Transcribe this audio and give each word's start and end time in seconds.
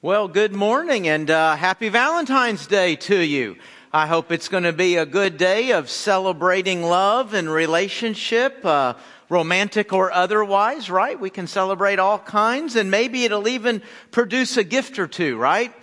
Well, 0.00 0.28
good 0.28 0.54
morning 0.54 1.08
and 1.08 1.28
uh, 1.28 1.56
happy 1.56 1.88
Valentine's 1.88 2.68
Day 2.68 2.94
to 2.94 3.18
you. 3.18 3.56
I 3.92 4.06
hope 4.06 4.30
it's 4.30 4.48
going 4.48 4.62
to 4.62 4.72
be 4.72 4.94
a 4.94 5.04
good 5.04 5.36
day 5.36 5.72
of 5.72 5.90
celebrating 5.90 6.84
love 6.84 7.34
and 7.34 7.50
relationship, 7.50 8.64
uh, 8.64 8.94
romantic 9.28 9.92
or 9.92 10.12
otherwise, 10.12 10.88
right? 10.88 11.18
We 11.18 11.30
can 11.30 11.48
celebrate 11.48 11.98
all 11.98 12.20
kinds 12.20 12.76
and 12.76 12.92
maybe 12.92 13.24
it'll 13.24 13.48
even 13.48 13.82
produce 14.12 14.56
a 14.56 14.62
gift 14.62 15.00
or 15.00 15.08
two, 15.08 15.36
right? 15.36 15.74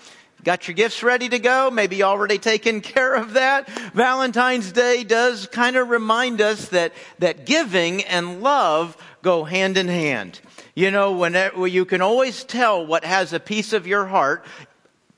Got 0.46 0.70
your 0.70 0.76
gifts 0.76 1.04
ready 1.04 1.28
to 1.28 1.40
go? 1.40 1.70
Maybe 1.70 2.02
already 2.02 2.38
taken 2.38 2.80
care 2.80 3.16
of 3.16 3.34
that. 3.34 3.68
Valentine's 3.94 4.72
Day 4.72 5.04
does 5.04 5.46
kind 5.48 5.76
of 5.76 5.90
remind 5.90 6.40
us 6.40 6.70
that, 6.70 6.94
that 7.20 7.46
giving 7.46 8.02
and 8.06 8.42
love 8.42 8.96
go 9.22 9.44
hand 9.44 9.76
in 9.76 9.90
hand. 9.90 10.40
You 10.76 10.92
know, 10.92 11.14
whenever 11.14 11.62
uh, 11.62 11.64
you 11.66 11.86
can 11.86 12.02
always 12.02 12.44
tell 12.44 12.86
what 12.86 13.06
has 13.06 13.32
a 13.32 13.40
piece 13.40 13.72
of 13.72 13.88
your 13.88 14.06
heart, 14.06 14.46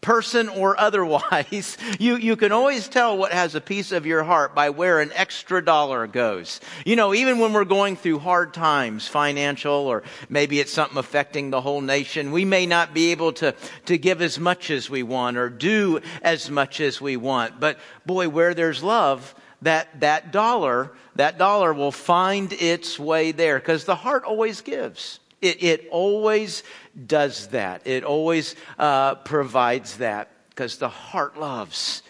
person 0.02 0.48
or 0.50 0.80
otherwise, 0.80 1.78
you, 2.00 2.16
you 2.16 2.36
can 2.36 2.52
always 2.52 2.88
tell 2.88 3.18
what 3.18 3.34
has 3.34 3.56
a 3.56 3.62
piece 3.62 3.92
of 3.92 4.06
your 4.06 4.24
heart 4.24 4.54
by 4.54 4.70
where 4.70 5.02
an 5.02 5.12
extra 5.14 5.64
dollar 5.64 6.06
goes. 6.08 6.62
You 6.86 6.96
know, 6.96 7.14
even 7.14 7.40
when 7.40 7.54
we're 7.54 7.66
going 7.66 7.96
through 7.96 8.20
hard 8.20 8.54
times, 8.54 9.08
financial, 9.08 9.74
or 9.74 10.04
maybe 10.30 10.60
it's 10.60 10.72
something 10.72 10.98
affecting 10.98 11.50
the 11.50 11.60
whole 11.60 11.82
nation, 11.82 12.32
we 12.32 12.46
may 12.46 12.68
not 12.68 12.94
be 12.94 13.12
able 13.12 13.34
to, 13.34 13.56
to 13.88 13.98
give 13.98 14.22
as 14.22 14.40
much 14.40 14.70
as 14.70 14.90
we 14.90 15.04
want 15.04 15.38
or 15.38 15.50
do 15.50 16.02
as 16.22 16.50
much 16.50 16.80
as 16.80 17.02
we 17.02 17.18
want. 17.18 17.60
But 17.60 17.80
boy, 18.06 18.30
where 18.30 18.54
there's 18.54 18.84
love, 18.84 19.34
that, 19.64 20.02
that 20.02 20.32
dollar, 20.32 20.92
that 21.16 21.40
dollar 21.40 21.74
will 21.74 21.92
find 21.92 22.54
its 22.54 23.00
way 23.00 23.32
there 23.32 23.58
because 23.58 23.86
the 23.86 23.96
heart 23.96 24.24
always 24.24 24.62
gives. 24.62 25.20
It, 25.42 25.62
it 25.64 25.88
always 25.92 26.64
does 27.06 27.48
that. 27.48 27.86
It 27.86 28.04
always 28.04 28.56
uh, 28.80 29.16
provides 29.16 29.98
that 29.98 30.30
because 30.50 30.78
the 30.78 30.90
heart 30.90 31.40
loves. 31.40 32.02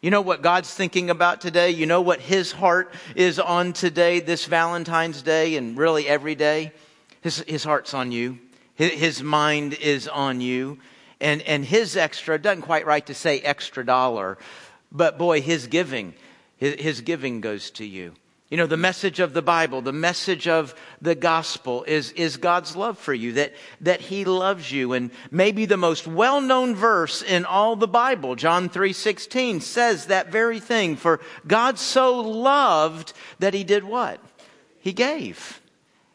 You 0.00 0.10
know 0.10 0.20
what 0.20 0.42
God's 0.42 0.72
thinking 0.74 1.10
about 1.10 1.40
today? 1.40 1.70
You 1.70 1.86
know 1.86 2.00
what 2.00 2.20
His 2.20 2.50
heart 2.50 2.92
is 3.14 3.38
on 3.38 3.72
today, 3.72 4.18
this 4.18 4.46
Valentine's 4.46 5.22
Day, 5.22 5.56
and 5.56 5.78
really 5.78 6.08
every 6.08 6.34
day? 6.34 6.72
His, 7.20 7.38
his 7.46 7.62
heart's 7.62 7.94
on 7.94 8.10
you. 8.10 8.40
His, 8.74 8.92
his 8.92 9.22
mind 9.22 9.74
is 9.74 10.08
on 10.08 10.40
you. 10.40 10.78
And, 11.20 11.40
and 11.42 11.64
His 11.64 11.96
extra, 11.96 12.36
doesn't 12.36 12.62
quite 12.62 12.84
right 12.84 13.06
to 13.06 13.14
say 13.14 13.38
extra 13.40 13.86
dollar, 13.86 14.38
but 14.90 15.18
boy, 15.18 15.40
His 15.40 15.68
giving, 15.68 16.14
His, 16.56 16.74
his 16.80 17.00
giving 17.00 17.40
goes 17.40 17.70
to 17.72 17.86
you. 17.86 18.14
You 18.52 18.58
know, 18.58 18.66
the 18.66 18.76
message 18.76 19.18
of 19.18 19.32
the 19.32 19.40
Bible, 19.40 19.80
the 19.80 19.94
message 19.94 20.46
of 20.46 20.74
the 21.00 21.14
gospel 21.14 21.84
is, 21.84 22.12
is 22.12 22.36
God's 22.36 22.76
love 22.76 22.98
for 22.98 23.14
you, 23.14 23.32
that, 23.32 23.54
that 23.80 24.02
He 24.02 24.26
loves 24.26 24.70
you. 24.70 24.92
And 24.92 25.10
maybe 25.30 25.64
the 25.64 25.78
most 25.78 26.06
well-known 26.06 26.74
verse 26.74 27.22
in 27.22 27.46
all 27.46 27.76
the 27.76 27.88
Bible, 27.88 28.36
John 28.36 28.68
3.16, 28.68 29.62
says 29.62 30.08
that 30.08 30.30
very 30.30 30.60
thing. 30.60 30.96
For 30.96 31.22
God 31.46 31.78
so 31.78 32.20
loved 32.20 33.14
that 33.38 33.54
He 33.54 33.64
did 33.64 33.84
what? 33.84 34.20
He 34.80 34.92
gave. 34.92 35.62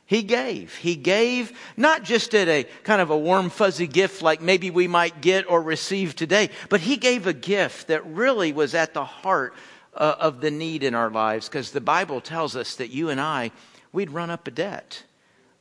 He 0.05 0.21
gave. 0.21 0.75
He 0.75 0.95
gave 0.95 1.57
not 1.75 2.03
just 2.03 2.35
at 2.35 2.47
a 2.47 2.65
kind 2.83 3.01
of 3.01 3.09
a 3.09 3.17
warm, 3.17 3.49
fuzzy 3.49 3.87
gift 3.87 4.21
like 4.21 4.43
maybe 4.43 4.69
we 4.69 4.87
might 4.87 5.21
get 5.21 5.49
or 5.49 5.59
receive 5.59 6.15
today, 6.15 6.51
but 6.69 6.81
He 6.81 6.97
gave 6.97 7.25
a 7.25 7.33
gift 7.33 7.87
that 7.87 8.05
really 8.05 8.53
was 8.53 8.75
at 8.75 8.93
the 8.93 9.05
heart 9.05 9.55
uh, 9.97 10.15
of 10.19 10.41
the 10.41 10.51
need 10.51 10.83
in 10.83 10.95
our 10.95 11.09
lives 11.09 11.49
because 11.49 11.71
the 11.71 11.81
Bible 11.81 12.21
tells 12.21 12.55
us 12.55 12.75
that 12.75 12.89
you 12.89 13.09
and 13.09 13.19
I, 13.19 13.51
we'd 13.91 14.11
run 14.11 14.29
up 14.29 14.47
a 14.47 14.51
debt. 14.51 15.03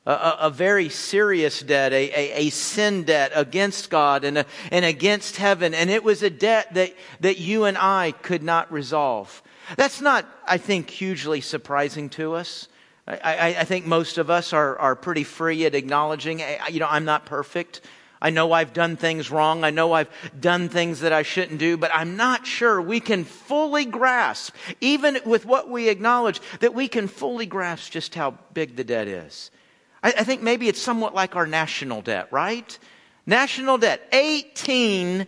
A, 0.04 0.12
a, 0.12 0.36
a 0.42 0.50
very 0.50 0.88
serious 0.88 1.60
debt, 1.60 1.92
a, 1.92 2.10
a, 2.10 2.46
a, 2.46 2.50
sin 2.50 3.02
debt 3.02 3.32
against 3.34 3.90
God 3.90 4.22
and, 4.24 4.44
and 4.70 4.84
against 4.84 5.36
heaven. 5.36 5.74
And 5.74 5.90
it 5.90 6.04
was 6.04 6.22
a 6.22 6.30
debt 6.30 6.74
that, 6.74 6.94
that 7.20 7.38
you 7.38 7.64
and 7.64 7.76
I 7.76 8.12
could 8.12 8.42
not 8.42 8.70
resolve. 8.70 9.42
That's 9.76 10.00
not, 10.00 10.24
I 10.46 10.58
think, 10.58 10.90
hugely 10.90 11.40
surprising 11.40 12.08
to 12.10 12.34
us. 12.34 12.68
I, 13.08 13.18
I, 13.22 13.46
I 13.60 13.64
think 13.64 13.86
most 13.86 14.18
of 14.18 14.30
us 14.30 14.52
are, 14.52 14.78
are 14.78 14.94
pretty 14.94 15.24
free 15.24 15.64
at 15.64 15.74
acknowledging, 15.74 16.40
you 16.70 16.78
know, 16.78 16.88
I'm 16.88 17.04
not 17.04 17.26
perfect. 17.26 17.80
I 18.20 18.30
know 18.30 18.52
I've 18.52 18.72
done 18.72 18.96
things 18.96 19.30
wrong. 19.30 19.64
I 19.64 19.70
know 19.70 19.92
I've 19.92 20.08
done 20.38 20.68
things 20.68 21.00
that 21.00 21.12
I 21.12 21.22
shouldn't 21.22 21.58
do, 21.58 21.76
but 21.76 21.90
I'm 21.94 22.16
not 22.16 22.46
sure 22.46 22.80
we 22.80 23.00
can 23.00 23.24
fully 23.24 23.84
grasp, 23.84 24.54
even 24.80 25.18
with 25.24 25.44
what 25.44 25.68
we 25.68 25.88
acknowledge, 25.88 26.40
that 26.60 26.74
we 26.74 26.88
can 26.88 27.08
fully 27.08 27.46
grasp 27.46 27.92
just 27.92 28.14
how 28.14 28.38
big 28.54 28.76
the 28.76 28.84
debt 28.84 29.08
is. 29.08 29.50
I, 30.02 30.14
I 30.18 30.24
think 30.24 30.42
maybe 30.42 30.68
it's 30.68 30.80
somewhat 30.80 31.14
like 31.14 31.36
our 31.36 31.46
national 31.46 32.02
debt, 32.02 32.28
right? 32.30 32.78
National 33.26 33.76
debt, 33.76 34.10
$18 34.12 35.26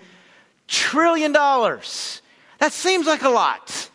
trillion. 0.66 1.32
That 1.32 2.72
seems 2.72 3.06
like 3.06 3.22
a 3.22 3.28
lot. 3.28 3.90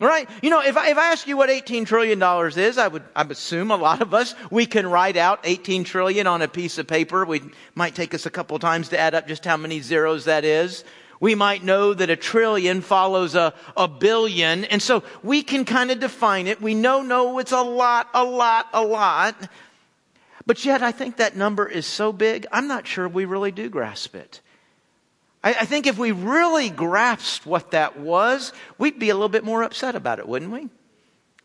Right? 0.00 0.28
You 0.42 0.50
know, 0.50 0.60
if 0.60 0.76
I, 0.76 0.90
if 0.90 0.98
I 0.98 1.12
ask 1.12 1.26
you 1.26 1.36
what 1.36 1.48
$18 1.48 1.86
trillion 1.86 2.20
is, 2.58 2.78
I 2.78 2.88
would, 2.88 3.04
I 3.14 3.22
would 3.22 3.30
assume 3.30 3.70
a 3.70 3.76
lot 3.76 4.02
of 4.02 4.12
us, 4.12 4.34
we 4.50 4.66
can 4.66 4.88
write 4.88 5.16
out 5.16 5.40
18 5.44 5.84
trillion 5.84 6.26
on 6.26 6.42
a 6.42 6.48
piece 6.48 6.78
of 6.78 6.88
paper. 6.88 7.24
We 7.24 7.42
might 7.76 7.94
take 7.94 8.12
us 8.12 8.26
a 8.26 8.30
couple 8.30 8.58
times 8.58 8.88
to 8.88 8.98
add 8.98 9.14
up 9.14 9.28
just 9.28 9.44
how 9.44 9.56
many 9.56 9.80
zeros 9.80 10.24
that 10.24 10.44
is. 10.44 10.84
We 11.20 11.36
might 11.36 11.62
know 11.62 11.94
that 11.94 12.10
a 12.10 12.16
trillion 12.16 12.80
follows 12.80 13.36
a, 13.36 13.54
a 13.76 13.86
billion. 13.86 14.64
And 14.64 14.82
so 14.82 15.04
we 15.22 15.42
can 15.42 15.64
kind 15.64 15.92
of 15.92 16.00
define 16.00 16.48
it. 16.48 16.60
We 16.60 16.74
know, 16.74 17.02
no, 17.02 17.38
it's 17.38 17.52
a 17.52 17.62
lot, 17.62 18.08
a 18.14 18.24
lot, 18.24 18.66
a 18.72 18.82
lot. 18.84 19.48
But 20.44 20.64
yet 20.64 20.82
I 20.82 20.92
think 20.92 21.16
that 21.16 21.36
number 21.36 21.66
is 21.66 21.86
so 21.86 22.12
big, 22.12 22.46
I'm 22.52 22.66
not 22.66 22.86
sure 22.86 23.08
we 23.08 23.24
really 23.24 23.52
do 23.52 23.70
grasp 23.70 24.14
it. 24.16 24.40
I, 25.44 25.50
I 25.50 25.64
think 25.66 25.86
if 25.86 25.98
we 25.98 26.10
really 26.10 26.70
grasped 26.70 27.46
what 27.46 27.70
that 27.72 27.98
was, 28.00 28.52
we'd 28.78 28.98
be 28.98 29.10
a 29.10 29.14
little 29.14 29.28
bit 29.28 29.44
more 29.44 29.62
upset 29.62 29.94
about 29.94 30.18
it, 30.18 30.26
wouldn't 30.26 30.50
we? 30.50 30.68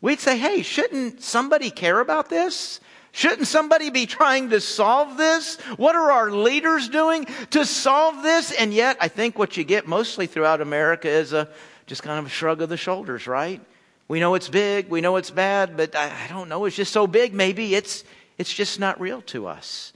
We'd 0.02 0.22
say, 0.22 0.38
hey, 0.38 0.64
shouldn't 0.64 1.22
somebody 1.22 1.70
care 1.70 2.00
about 2.00 2.30
this? 2.30 2.80
Shouldn't 3.12 3.48
somebody 3.48 3.90
be 3.90 4.06
trying 4.06 4.52
to 4.52 4.62
solve 4.62 5.18
this? 5.18 5.60
What 5.76 5.96
are 5.96 6.12
our 6.12 6.32
leaders 6.32 6.88
doing 6.88 7.28
to 7.52 7.66
solve 7.66 8.24
this? 8.24 8.52
And 8.52 8.74
yet, 8.74 8.98
I 9.02 9.10
think 9.10 9.38
what 9.38 9.58
you 9.58 9.64
get 9.64 9.88
mostly 9.88 10.26
throughout 10.26 10.62
America 10.62 11.10
is 11.10 11.34
a 11.34 11.50
just 11.86 12.04
kind 12.04 12.20
of 12.20 12.28
a 12.28 12.30
shrug 12.30 12.62
of 12.62 12.70
the 12.70 12.78
shoulders, 12.78 13.28
right? 13.28 13.60
We 14.08 14.20
know 14.20 14.36
it's 14.36 14.48
big, 14.48 14.90
we 14.90 15.02
know 15.02 15.18
it's 15.18 15.32
bad, 15.32 15.76
but 15.76 15.96
I, 15.96 16.12
I 16.26 16.28
don't 16.28 16.50
know, 16.50 16.66
it's 16.66 16.76
just 16.76 16.94
so 16.94 17.08
big, 17.08 17.34
maybe 17.34 17.76
it's, 17.76 18.04
it's 18.38 18.54
just 18.54 18.80
not 18.80 19.02
real 19.02 19.22
to 19.24 19.48
us. 19.48 19.92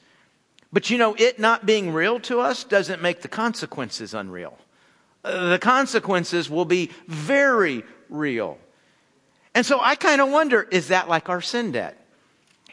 But 0.74 0.90
you 0.90 0.98
know, 0.98 1.14
it 1.14 1.38
not 1.38 1.68
being 1.68 1.94
real 1.94 2.20
to 2.22 2.40
us 2.40 2.64
doesn't 2.64 3.02
make 3.02 3.22
the 3.22 3.28
consequences 3.28 4.16
unreal. 4.16 4.58
The 5.22 5.60
consequences 5.62 6.50
will 6.50 6.66
be 6.66 6.90
very 7.08 7.84
real. 8.10 8.58
And 9.54 9.64
so 9.64 9.80
I 9.80 9.94
kind 9.94 10.20
of 10.20 10.30
wonder, 10.32 10.64
is 10.64 10.88
that 10.88 11.08
like 11.08 11.30
our 11.30 11.42
sin 11.42 11.72
debt? 11.72 12.00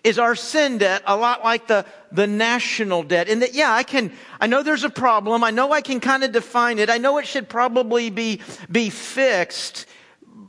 Is 0.02 0.18
our 0.18 0.34
sin 0.34 0.78
debt 0.78 1.02
a 1.06 1.14
lot 1.14 1.44
like 1.44 1.66
the, 1.66 1.84
the 2.10 2.26
national 2.26 3.02
debt? 3.02 3.28
In 3.28 3.40
that, 3.40 3.52
yeah, 3.52 3.70
I 3.70 3.82
can, 3.82 4.12
I 4.40 4.46
know 4.46 4.62
there's 4.62 4.82
a 4.84 4.90
problem. 4.90 5.44
I 5.44 5.50
know 5.50 5.70
I 5.72 5.82
can 5.82 6.00
kind 6.00 6.24
of 6.24 6.32
define 6.32 6.78
it. 6.78 6.88
I 6.88 6.96
know 6.96 7.18
it 7.18 7.26
should 7.26 7.50
probably 7.50 8.08
be, 8.08 8.40
be 8.72 8.88
fixed, 8.88 9.84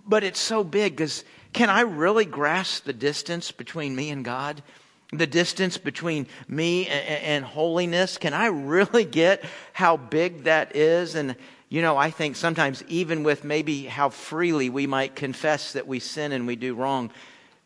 but 0.08 0.24
it's 0.24 0.40
so 0.40 0.64
big 0.64 0.96
because 0.96 1.26
can 1.52 1.70
I 1.70 1.82
really 1.82 2.24
grasp 2.24 2.86
the 2.86 2.94
distance 2.94 3.52
between 3.52 3.94
me 3.94 4.10
and 4.10 4.24
God? 4.24 4.64
The 5.12 5.28
distance 5.28 5.78
between 5.78 6.26
me 6.48 6.88
and, 6.88 7.44
holiness? 7.44 8.18
Can 8.18 8.34
I 8.34 8.48
really 8.48 9.04
get 9.04 9.44
how 9.74 9.98
big 9.98 10.46
that 10.46 10.76
is? 10.76 11.16
And, 11.16 11.36
you 11.70 11.82
know, 11.82 11.98
I 11.98 12.12
think 12.12 12.36
sometimes, 12.36 12.84
even 12.88 13.24
with 13.24 13.44
maybe 13.44 13.84
how 13.84 14.10
freely 14.10 14.70
we 14.70 14.88
might 14.88 15.16
confess 15.16 15.74
that 15.74 15.88
we 15.88 16.00
sin 16.00 16.32
and 16.32 16.48
we 16.48 16.56
do 16.56 16.76
wrong, 16.76 17.12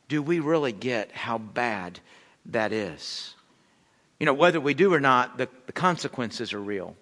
do 0.07 0.21
we 0.21 0.39
really 0.39 0.71
get 0.71 1.11
how 1.11 1.37
bad 1.37 1.99
that 2.47 2.71
is? 2.71 3.35
You 4.19 4.25
know, 4.25 4.33
whether 4.33 4.59
we 4.59 4.73
do 4.73 4.93
or 4.93 4.99
not, 4.99 5.37
the, 5.37 5.47
the 5.67 5.71
consequences 5.71 6.53
are 6.53 6.61
real. 6.61 6.95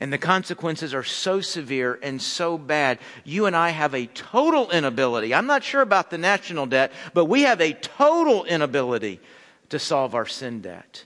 And 0.00 0.12
the 0.12 0.18
consequences 0.18 0.92
are 0.92 1.04
so 1.04 1.40
severe 1.40 1.98
and 2.02 2.20
so 2.20 2.58
bad. 2.58 2.98
You 3.24 3.46
and 3.46 3.54
I 3.54 3.70
have 3.70 3.94
a 3.94 4.06
total 4.06 4.70
inability. 4.70 5.34
I'm 5.34 5.46
not 5.46 5.62
sure 5.62 5.82
about 5.82 6.10
the 6.10 6.18
national 6.18 6.66
debt, 6.66 6.92
but 7.12 7.26
we 7.26 7.42
have 7.42 7.60
a 7.60 7.74
total 7.74 8.44
inability 8.44 9.20
to 9.74 9.78
solve 9.80 10.14
our 10.14 10.26
sin 10.26 10.60
debt. 10.60 11.04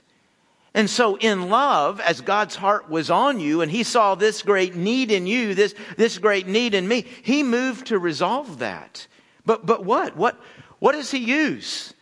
And 0.75 0.87
so 0.87 1.15
in 1.15 1.49
love, 1.49 1.99
as 1.99 2.21
God's 2.21 2.55
heart 2.55 2.87
was 2.87 3.09
on 3.09 3.39
you 3.39 3.61
and 3.61 3.71
he 3.71 3.81
saw 3.81 4.13
this 4.13 4.43
great 4.43 4.75
need 4.75 5.11
in 5.11 5.25
you, 5.25 5.55
this, 5.55 5.73
this 5.97 6.19
great 6.19 6.47
need 6.47 6.75
in 6.75 6.87
me, 6.87 7.05
he 7.23 7.41
moved 7.41 7.87
to 7.87 7.97
resolve 7.97 8.59
that. 8.59 9.07
But, 9.43 9.65
but 9.65 9.83
what? 9.83 10.15
What, 10.15 10.39
what 10.77 10.91
does 10.91 11.09
he 11.09 11.17
use? 11.17 11.95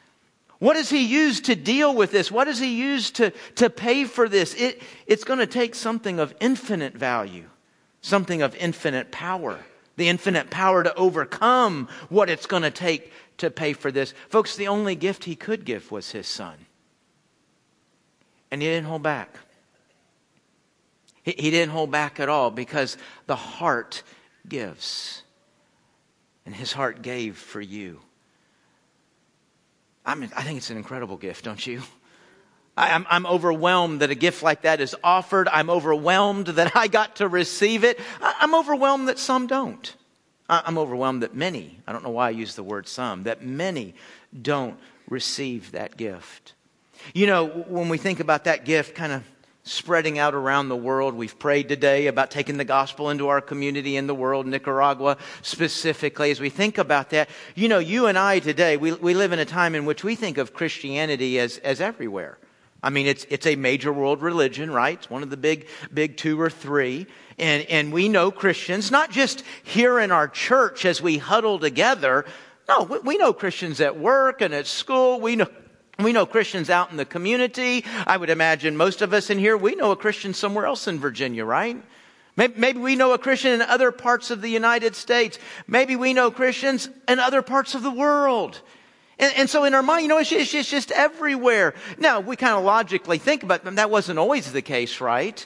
What 0.59 0.73
does 0.73 0.89
he 0.89 1.05
use 1.05 1.39
to 1.41 1.55
deal 1.55 1.95
with 1.95 2.11
this? 2.11 2.29
What 2.29 2.45
does 2.45 2.59
he 2.59 2.75
use 2.75 3.11
to, 3.11 3.31
to 3.55 3.69
pay 3.69 4.03
for 4.03 4.27
this? 4.27 4.53
It, 4.55 4.81
it's 5.05 5.23
going 5.23 5.39
to 5.39 5.47
take 5.47 5.73
something 5.73 6.19
of 6.19 6.35
infinite 6.41 6.93
value, 6.93 7.45
something 8.01 8.41
of 8.41 8.53
infinite 8.57 9.11
power, 9.13 9.59
the 9.95 10.09
infinite 10.09 10.49
power 10.49 10.83
to 10.83 10.93
overcome 10.95 11.87
what 12.09 12.29
it's 12.29 12.47
going 12.47 12.63
to 12.63 12.71
take 12.71 13.13
to 13.37 13.49
pay 13.51 13.73
for 13.73 13.91
this. 13.91 14.13
Folks, 14.29 14.55
the 14.55 14.67
only 14.67 14.95
gift 14.95 15.23
he 15.23 15.35
could 15.35 15.65
give 15.65 15.91
was 15.91 16.11
his 16.11 16.27
son. 16.27 16.55
And 18.51 18.61
he 18.61 18.67
didn't 18.67 18.87
hold 18.87 19.03
back. 19.03 19.35
He, 21.23 21.35
he 21.37 21.51
didn't 21.51 21.71
hold 21.71 21.91
back 21.91 22.19
at 22.19 22.29
all 22.29 22.51
because 22.51 22.97
the 23.25 23.35
heart 23.35 24.03
gives. 24.47 25.23
And 26.45 26.55
his 26.55 26.71
heart 26.71 27.01
gave 27.01 27.37
for 27.37 27.61
you. 27.61 27.99
I 30.05 30.15
mean, 30.15 30.31
I 30.35 30.43
think 30.43 30.57
it's 30.57 30.69
an 30.69 30.77
incredible 30.77 31.17
gift, 31.17 31.43
don't 31.43 31.65
you? 31.65 31.81
I, 32.77 32.89
am 32.89 33.05
I'm 33.09 33.25
overwhelmed 33.25 34.01
that 34.01 34.11
a 34.11 34.15
gift 34.15 34.43
like 34.43 34.61
that 34.61 34.79
is 34.79 34.95
offered. 35.03 35.49
I'm 35.49 35.69
overwhelmed 35.69 36.47
that 36.47 36.75
I 36.75 36.87
got 36.87 37.17
to 37.17 37.27
receive 37.27 37.83
it. 37.83 37.99
I'm 38.21 38.55
overwhelmed 38.55 39.09
that 39.09 39.19
some 39.19 39.47
don't. 39.47 39.93
I'm 40.49 40.77
overwhelmed 40.77 41.23
that 41.23 41.35
many, 41.35 41.79
I 41.85 41.91
don't 41.91 42.03
know 42.03 42.09
why 42.09 42.27
I 42.27 42.31
use 42.31 42.55
the 42.55 42.63
word 42.63 42.87
some, 42.87 43.23
that 43.23 43.43
many 43.43 43.95
don't 44.39 44.77
receive 45.09 45.71
that 45.73 45.97
gift. 45.97 46.53
You 47.13 47.27
know, 47.27 47.45
when 47.45 47.89
we 47.89 47.97
think 47.97 48.19
about 48.19 48.45
that 48.45 48.65
gift 48.65 48.95
kind 48.95 49.11
of 49.11 49.23
spreading 49.63 50.17
out 50.17 50.33
around 50.33 50.69
the 50.69 50.75
world, 50.75 51.13
we've 51.13 51.37
prayed 51.37 51.67
today 51.67 52.07
about 52.07 52.31
taking 52.31 52.57
the 52.57 52.65
gospel 52.65 53.09
into 53.09 53.27
our 53.27 53.41
community 53.41 53.97
in 53.97 54.07
the 54.07 54.15
world, 54.15 54.47
Nicaragua 54.47 55.17
specifically. 55.41 56.31
As 56.31 56.39
we 56.39 56.49
think 56.49 56.77
about 56.77 57.09
that, 57.09 57.29
you 57.53 57.67
know, 57.67 57.79
you 57.79 58.07
and 58.07 58.17
I 58.17 58.39
today, 58.39 58.77
we, 58.77 58.93
we 58.93 59.13
live 59.13 59.33
in 59.33 59.39
a 59.39 59.45
time 59.45 59.75
in 59.75 59.85
which 59.85 60.03
we 60.03 60.15
think 60.15 60.37
of 60.37 60.53
Christianity 60.53 61.39
as, 61.39 61.57
as 61.59 61.81
everywhere. 61.81 62.37
I 62.81 62.89
mean, 62.89 63.07
it's, 63.07 63.25
it's 63.29 63.45
a 63.45 63.55
major 63.55 63.91
world 63.91 64.21
religion, 64.21 64.71
right? 64.71 64.97
It's 64.97 65.09
one 65.09 65.23
of 65.23 65.29
the 65.29 65.37
big, 65.37 65.67
big 65.93 66.15
two 66.15 66.39
or 66.39 66.49
three. 66.49 67.07
And, 67.37 67.65
and 67.69 67.93
we 67.93 68.09
know 68.09 68.31
Christians, 68.31 68.89
not 68.89 69.11
just 69.11 69.43
here 69.63 69.99
in 69.99 70.11
our 70.11 70.27
church 70.27 70.85
as 70.85 71.01
we 71.01 71.17
huddle 71.17 71.59
together. 71.59 72.25
No, 72.67 72.83
we, 72.83 72.99
we 72.99 73.17
know 73.17 73.31
Christians 73.31 73.79
at 73.79 73.97
work 73.97 74.41
and 74.41 74.53
at 74.53 74.65
school. 74.65 75.19
We 75.19 75.35
know, 75.35 75.47
we 75.99 76.13
know 76.13 76.25
Christians 76.25 76.69
out 76.69 76.89
in 76.91 76.97
the 76.97 77.05
community. 77.05 77.85
I 78.07 78.17
would 78.17 78.29
imagine 78.29 78.75
most 78.75 79.01
of 79.01 79.13
us 79.13 79.29
in 79.29 79.37
here, 79.37 79.55
we 79.55 79.75
know 79.75 79.91
a 79.91 79.95
Christian 79.95 80.33
somewhere 80.33 80.65
else 80.65 80.87
in 80.87 80.99
Virginia, 80.99 81.45
right? 81.45 81.81
Maybe 82.35 82.77
we 82.77 82.95
know 82.95 83.13
a 83.13 83.17
Christian 83.17 83.53
in 83.53 83.61
other 83.63 83.91
parts 83.91 84.29
of 84.29 84.41
the 84.41 84.49
United 84.49 84.95
States. 84.95 85.39
Maybe 85.67 85.95
we 85.95 86.13
know 86.13 86.29
Christians 86.29 86.87
in 87.07 87.17
other 87.19 87.41
parts 87.41 87.73
of 87.73 87.81
the 87.81 87.89
world. 87.89 88.61
And, 89.17 89.33
and 89.35 89.49
so 89.49 89.63
in 89.63 89.73
our 89.73 89.81
mind, 89.81 90.03
you 90.03 90.07
know, 90.07 90.19
it's 90.19 90.29
just, 90.29 90.53
it's 90.53 90.69
just 90.69 90.91
everywhere. 90.91 91.73
Now, 91.97 92.19
we 92.19 92.35
kind 92.35 92.55
of 92.55 92.63
logically 92.63 93.17
think 93.17 93.41
about 93.41 93.63
them. 93.63 93.75
That 93.75 93.89
wasn't 93.89 94.19
always 94.19 94.51
the 94.51 94.61
case, 94.61 95.01
right? 95.01 95.43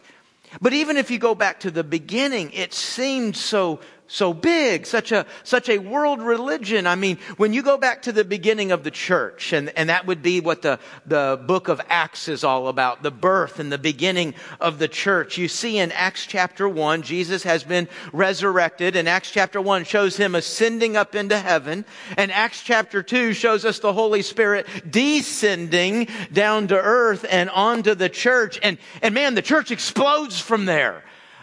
But 0.60 0.74
even 0.74 0.98
if 0.98 1.10
you 1.12 1.18
go 1.18 1.36
back 1.36 1.62
to 1.62 1.72
the 1.72 1.84
beginning, 1.84 2.52
it 2.52 2.74
seemed 2.74 3.38
so 3.38 3.80
so 4.12 4.34
big, 4.34 4.86
such 4.86 5.14
a, 5.14 5.26
such 5.44 5.70
a 5.70 5.78
world 5.78 6.22
religion. 6.22 6.86
I 6.86 6.96
mean, 6.96 7.18
when 7.38 7.54
you 7.54 7.64
go 7.64 7.78
back 7.78 8.02
to 8.04 8.12
the 8.12 8.26
beginning 8.26 8.74
of 8.74 8.84
the 8.84 8.92
church, 8.92 9.54
and, 9.54 9.70
and 9.78 9.90
that 9.90 10.06
would 10.06 10.22
be 10.22 10.42
what 10.42 10.62
the, 10.62 10.80
the 11.06 11.42
book 11.48 11.70
of 11.70 11.80
Acts 11.88 12.28
is 12.28 12.44
all 12.44 12.68
about, 12.68 13.04
the 13.04 13.12
birth 13.12 13.58
and 13.58 13.72
the 13.72 13.78
beginning 13.78 14.34
of 14.60 14.80
the 14.80 14.90
church. 14.90 15.38
You 15.38 15.48
see 15.48 15.78
in 15.78 15.94
Acts 15.94 16.26
chapter 16.26 16.68
1, 16.68 17.04
Jesus 17.04 17.44
has 17.44 17.64
been 17.64 17.88
resurrected, 18.12 18.98
and 18.98 19.08
Acts 19.08 19.32
chapter 19.32 19.62
1 19.62 19.86
shows 19.86 20.18
him 20.18 20.36
ascending 20.36 20.98
up 20.98 21.16
into 21.16 21.40
heaven, 21.40 21.86
and 22.18 22.34
Acts 22.34 22.64
chapter 22.64 23.02
2 23.02 23.32
shows 23.32 23.64
us 23.64 23.80
the 23.80 23.94
Holy 23.94 24.24
Spirit 24.24 24.68
descending 24.90 26.10
down 26.34 26.68
to 26.68 26.76
earth 26.76 27.26
and 27.30 27.50
onto 27.50 27.96
the 27.96 28.10
church, 28.10 28.60
and, 28.62 28.78
and 29.02 29.16
man, 29.16 29.36
the 29.36 29.42
church 29.42 29.72
explodes 29.72 30.38
from 30.38 30.66
there. 30.66 31.02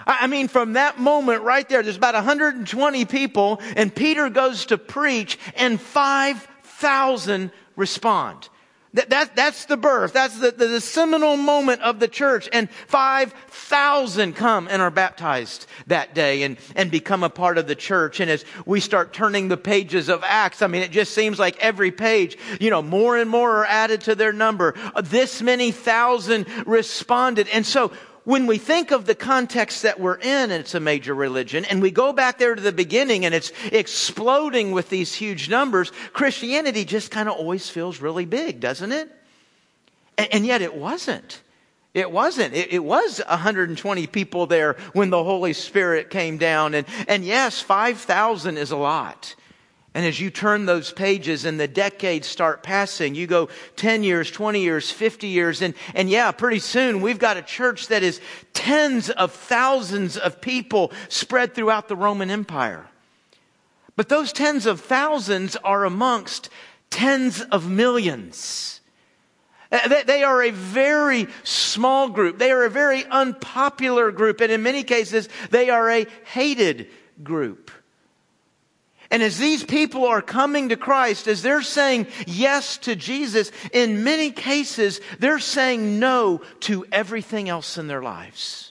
I 0.08 0.26
mean, 0.26 0.48
from 0.48 0.72
that 0.72 0.98
moment 0.98 1.42
right 1.42 1.68
there, 1.68 1.82
there's 1.82 1.98
about 1.98 2.14
120 2.14 3.04
people, 3.04 3.60
and 3.76 3.94
Peter 3.94 4.30
goes 4.30 4.66
to 4.66 4.78
preach, 4.78 5.38
and 5.54 5.78
5,000 5.78 7.52
respond. 7.76 8.48
That, 8.94 9.10
that, 9.10 9.36
that's 9.36 9.66
the 9.66 9.76
birth. 9.76 10.14
That's 10.14 10.38
the, 10.38 10.50
the, 10.50 10.66
the, 10.66 10.80
seminal 10.80 11.36
moment 11.36 11.82
of 11.82 12.00
the 12.00 12.08
church. 12.08 12.48
And 12.52 12.70
5,000 12.70 14.34
come 14.34 14.66
and 14.66 14.80
are 14.80 14.90
baptized 14.90 15.66
that 15.88 16.14
day 16.14 16.42
and, 16.42 16.56
and 16.74 16.90
become 16.90 17.22
a 17.22 17.28
part 17.28 17.58
of 17.58 17.66
the 17.66 17.74
church. 17.74 18.18
And 18.20 18.30
as 18.30 18.46
we 18.64 18.80
start 18.80 19.12
turning 19.12 19.48
the 19.48 19.58
pages 19.58 20.08
of 20.08 20.24
Acts, 20.24 20.62
I 20.62 20.68
mean, 20.68 20.80
it 20.80 20.90
just 20.90 21.12
seems 21.12 21.38
like 21.38 21.58
every 21.58 21.90
page, 21.90 22.38
you 22.60 22.70
know, 22.70 22.80
more 22.80 23.18
and 23.18 23.28
more 23.28 23.58
are 23.58 23.66
added 23.66 24.00
to 24.02 24.14
their 24.14 24.32
number. 24.32 24.74
This 25.04 25.42
many 25.42 25.70
thousand 25.70 26.46
responded. 26.66 27.48
And 27.48 27.66
so 27.66 27.92
when 28.28 28.46
we 28.46 28.58
think 28.58 28.90
of 28.90 29.06
the 29.06 29.14
context 29.14 29.84
that 29.84 29.98
we're 29.98 30.18
in, 30.18 30.50
and 30.50 30.52
it's 30.52 30.74
a 30.74 30.80
major 30.80 31.14
religion, 31.14 31.64
and 31.64 31.80
we 31.80 31.90
go 31.90 32.12
back 32.12 32.36
there 32.36 32.54
to 32.54 32.60
the 32.60 32.72
beginning 32.72 33.24
and 33.24 33.34
it's 33.34 33.50
exploding 33.72 34.70
with 34.72 34.90
these 34.90 35.14
huge 35.14 35.48
numbers, 35.48 35.90
Christianity 36.12 36.84
just 36.84 37.10
kind 37.10 37.30
of 37.30 37.36
always 37.36 37.70
feels 37.70 38.02
really 38.02 38.26
big, 38.26 38.60
doesn't 38.60 38.92
it? 38.92 39.10
And, 40.18 40.28
and 40.30 40.46
yet 40.46 40.60
it 40.60 40.74
wasn't. 40.74 41.40
It 41.94 42.12
wasn't. 42.12 42.52
It, 42.52 42.74
it, 42.74 42.84
was 42.84 43.22
120 43.26 44.06
people 44.08 44.46
there 44.46 44.74
when 44.92 45.08
the 45.08 45.24
Holy 45.24 45.54
Spirit 45.54 46.10
came 46.10 46.36
down. 46.36 46.74
And, 46.74 46.86
and 47.08 47.24
yes, 47.24 47.62
5,000 47.62 48.58
is 48.58 48.72
a 48.72 48.76
lot. 48.76 49.36
And 49.94 50.04
as 50.04 50.20
you 50.20 50.30
turn 50.30 50.66
those 50.66 50.92
pages 50.92 51.44
and 51.44 51.58
the 51.58 51.66
decades 51.66 52.26
start 52.26 52.62
passing, 52.62 53.14
you 53.14 53.26
go 53.26 53.48
10 53.76 54.02
years, 54.02 54.30
20 54.30 54.60
years, 54.60 54.90
50 54.90 55.26
years, 55.26 55.62
and, 55.62 55.74
and 55.94 56.10
yeah, 56.10 56.30
pretty 56.30 56.58
soon 56.58 57.00
we've 57.00 57.18
got 57.18 57.36
a 57.36 57.42
church 57.42 57.88
that 57.88 58.02
is 58.02 58.20
tens 58.52 59.10
of 59.10 59.32
thousands 59.32 60.16
of 60.16 60.40
people 60.40 60.92
spread 61.08 61.54
throughout 61.54 61.88
the 61.88 61.96
Roman 61.96 62.30
Empire. 62.30 62.86
But 63.96 64.08
those 64.08 64.32
tens 64.32 64.66
of 64.66 64.80
thousands 64.80 65.56
are 65.56 65.84
amongst 65.84 66.50
tens 66.90 67.40
of 67.40 67.68
millions. 67.68 68.80
Uh, 69.70 70.02
they 70.04 70.22
are 70.22 70.42
a 70.42 70.50
very 70.50 71.26
small 71.42 72.08
group. 72.08 72.38
They 72.38 72.50
are 72.52 72.64
a 72.64 72.70
very 72.70 73.04
unpopular 73.06 74.10
group. 74.12 74.40
And 74.40 74.52
in 74.52 74.62
many 74.62 74.82
cases, 74.82 75.28
they 75.50 75.68
are 75.68 75.90
a 75.90 76.06
hated 76.32 76.88
group. 77.22 77.70
And 79.10 79.22
as 79.22 79.38
these 79.38 79.64
people 79.64 80.04
are 80.06 80.20
coming 80.20 80.68
to 80.68 80.76
Christ, 80.76 81.28
as 81.28 81.42
they're 81.42 81.62
saying 81.62 82.08
yes 82.26 82.76
to 82.78 82.94
Jesus, 82.94 83.50
in 83.72 84.04
many 84.04 84.30
cases, 84.30 85.00
they're 85.18 85.38
saying 85.38 85.98
no 85.98 86.42
to 86.60 86.84
everything 86.92 87.48
else 87.48 87.78
in 87.78 87.88
their 87.88 88.02
lives 88.02 88.67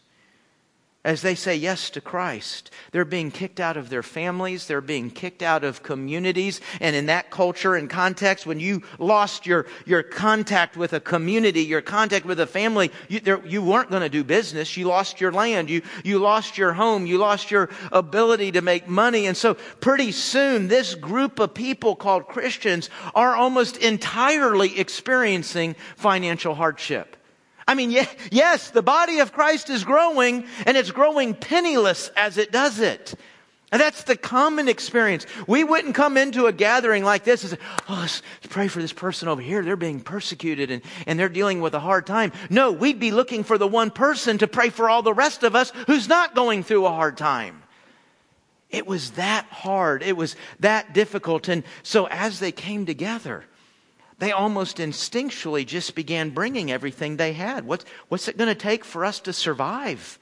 as 1.05 1.21
they 1.21 1.35
say 1.35 1.55
yes 1.55 1.89
to 1.91 2.01
Christ. 2.01 2.69
They're 2.91 3.05
being 3.05 3.31
kicked 3.31 3.59
out 3.59 3.77
of 3.77 3.89
their 3.89 4.03
families, 4.03 4.67
they're 4.67 4.81
being 4.81 5.09
kicked 5.09 5.41
out 5.41 5.63
of 5.63 5.83
communities. 5.83 6.59
And 6.81 6.95
in 6.95 7.05
that 7.05 7.31
culture 7.31 7.75
and 7.75 7.89
context, 7.89 8.45
when 8.45 8.59
you 8.59 8.81
lost 8.99 9.45
your, 9.45 9.67
your 9.85 10.03
contact 10.03 10.75
with 10.75 10.93
a 10.93 10.99
community, 10.99 11.61
your 11.61 11.81
contact 11.81 12.25
with 12.25 12.39
a 12.39 12.47
family, 12.47 12.91
you, 13.07 13.19
there, 13.19 13.45
you 13.45 13.61
weren't 13.61 13.89
going 13.89 14.01
to 14.01 14.09
do 14.09 14.23
business. 14.23 14.75
You 14.75 14.87
lost 14.87 15.21
your 15.21 15.31
land, 15.31 15.69
you, 15.69 15.81
you 16.03 16.19
lost 16.19 16.57
your 16.57 16.73
home, 16.73 17.05
you 17.05 17.17
lost 17.17 17.51
your 17.51 17.69
ability 17.91 18.53
to 18.53 18.61
make 18.61 18.87
money. 18.87 19.27
And 19.27 19.37
so, 19.37 19.53
pretty 19.79 20.11
soon, 20.11 20.67
this 20.67 20.95
group 20.95 21.39
of 21.39 21.53
people 21.53 21.95
called 21.95 22.27
Christians 22.27 22.89
are 23.15 23.35
almost 23.35 23.77
entirely 23.77 24.79
experiencing 24.79 25.75
financial 25.95 26.55
hardship. 26.55 27.16
I 27.67 27.75
mean, 27.75 27.91
yes, 28.31 28.69
the 28.69 28.81
body 28.81 29.19
of 29.19 29.33
Christ 29.33 29.69
is 29.69 29.83
growing 29.83 30.45
and 30.65 30.77
it's 30.77 30.91
growing 30.91 31.33
penniless 31.33 32.09
as 32.15 32.37
it 32.37 32.51
does 32.51 32.79
it. 32.79 33.13
And 33.69 33.81
that's 33.81 34.03
the 34.03 34.15
common 34.15 34.69
experience. 34.69 35.25
We 35.45 35.65
wouldn't 35.65 35.93
come 35.93 36.15
into 36.15 36.45
a 36.45 36.53
gathering 36.53 37.03
like 37.03 37.25
this 37.25 37.43
and 37.43 37.51
say, 37.51 37.57
oh, 37.89 37.97
let's 37.99 38.21
pray 38.49 38.69
for 38.69 38.81
this 38.81 38.93
person 38.93 39.27
over 39.27 39.41
here. 39.41 39.61
They're 39.61 39.75
being 39.75 39.99
persecuted 39.99 40.71
and, 40.71 40.81
and 41.05 41.19
they're 41.19 41.27
dealing 41.27 41.59
with 41.59 41.73
a 41.73 41.79
hard 41.79 42.07
time. 42.07 42.31
No, 42.49 42.71
we'd 42.71 43.01
be 43.01 43.11
looking 43.11 43.43
for 43.43 43.57
the 43.57 43.67
one 43.67 43.91
person 43.91 44.37
to 44.37 44.47
pray 44.47 44.69
for 44.69 44.89
all 44.89 45.01
the 45.01 45.13
rest 45.13 45.43
of 45.43 45.53
us 45.53 45.73
who's 45.87 46.07
not 46.07 46.33
going 46.33 46.63
through 46.63 46.85
a 46.85 46.91
hard 46.91 47.17
time. 47.17 47.61
It 48.69 48.87
was 48.87 49.11
that 49.11 49.45
hard. 49.47 50.01
It 50.01 50.15
was 50.15 50.37
that 50.61 50.93
difficult. 50.93 51.49
And 51.49 51.63
so 51.83 52.07
as 52.07 52.39
they 52.39 52.53
came 52.53 52.85
together, 52.85 53.43
they 54.19 54.31
almost 54.31 54.77
instinctually 54.77 55.65
just 55.65 55.93
began 55.95 56.31
bringing 56.31 56.71
everything 56.71 57.17
they 57.17 57.33
had. 57.33 57.65
What's, 57.65 57.85
what's 58.09 58.27
it 58.27 58.37
going 58.37 58.49
to 58.49 58.55
take 58.55 58.83
for 58.83 59.05
us 59.05 59.19
to 59.21 59.33
survive? 59.33 60.17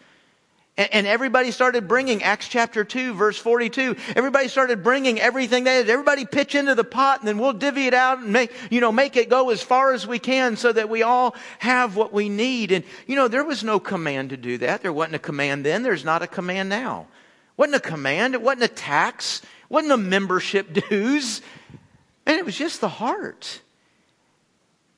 And, 0.78 1.08
everybody 1.08 1.52
started 1.52 1.88
bringing, 1.88 2.22
Acts 2.22 2.50
chapter 2.50 2.84
2, 2.84 3.14
verse 3.14 3.38
42, 3.38 3.96
everybody 4.14 4.50
started 4.50 4.84
bringing 4.84 5.22
everything 5.22 5.64
they 5.64 5.78
had. 5.78 5.90
Everybody 5.90 6.25
pitch 6.25 6.54
into 6.54 6.75
the 6.75 6.84
pot 6.84 7.20
and 7.20 7.28
then 7.30 7.38
we'll 7.38 7.54
divvy 7.54 7.88
it 7.88 7.94
out 7.94 8.20
and 8.20 8.34
make, 8.34 8.52
you 8.70 8.82
know, 8.82 8.92
make 8.92 9.16
it 9.16 9.30
go 9.30 9.52
as 9.52 9.62
far 9.62 9.94
as 9.94 10.06
we 10.06 10.20
can 10.20 10.58
so 10.58 10.74
that 10.74 10.90
we 10.90 11.02
all 11.02 11.34
have 11.60 11.96
what 11.96 12.12
we 12.12 12.28
need. 12.28 12.74
And, 12.74 12.84
you 13.08 13.16
know, 13.16 13.30
there 13.30 13.46
was 13.46 13.64
no 13.64 13.80
command 13.80 14.32
to 14.32 14.38
do 14.38 14.58
that. 14.58 14.82
There 14.82 14.92
wasn't 14.92 15.16
a 15.16 15.20
command 15.20 15.66
then. 15.66 15.82
There's 15.82 16.04
not 16.04 16.22
a 16.22 16.28
command 16.28 16.68
now. 16.68 17.08
Wasn't 17.56 17.75
a 17.75 17.80
command. 17.80 18.34
It 18.34 18.42
wasn't 18.42 18.64
a 18.64 18.68
tax. 18.68 19.42
Wasn't 19.70 19.94
a 19.94 19.98
membership 19.98 20.74
dues. 20.90 21.42
And 22.25 22.38
it 22.38 22.46
was 22.46 22.58
just 22.58 22.82
the 22.82 22.90
heart. 22.90 23.62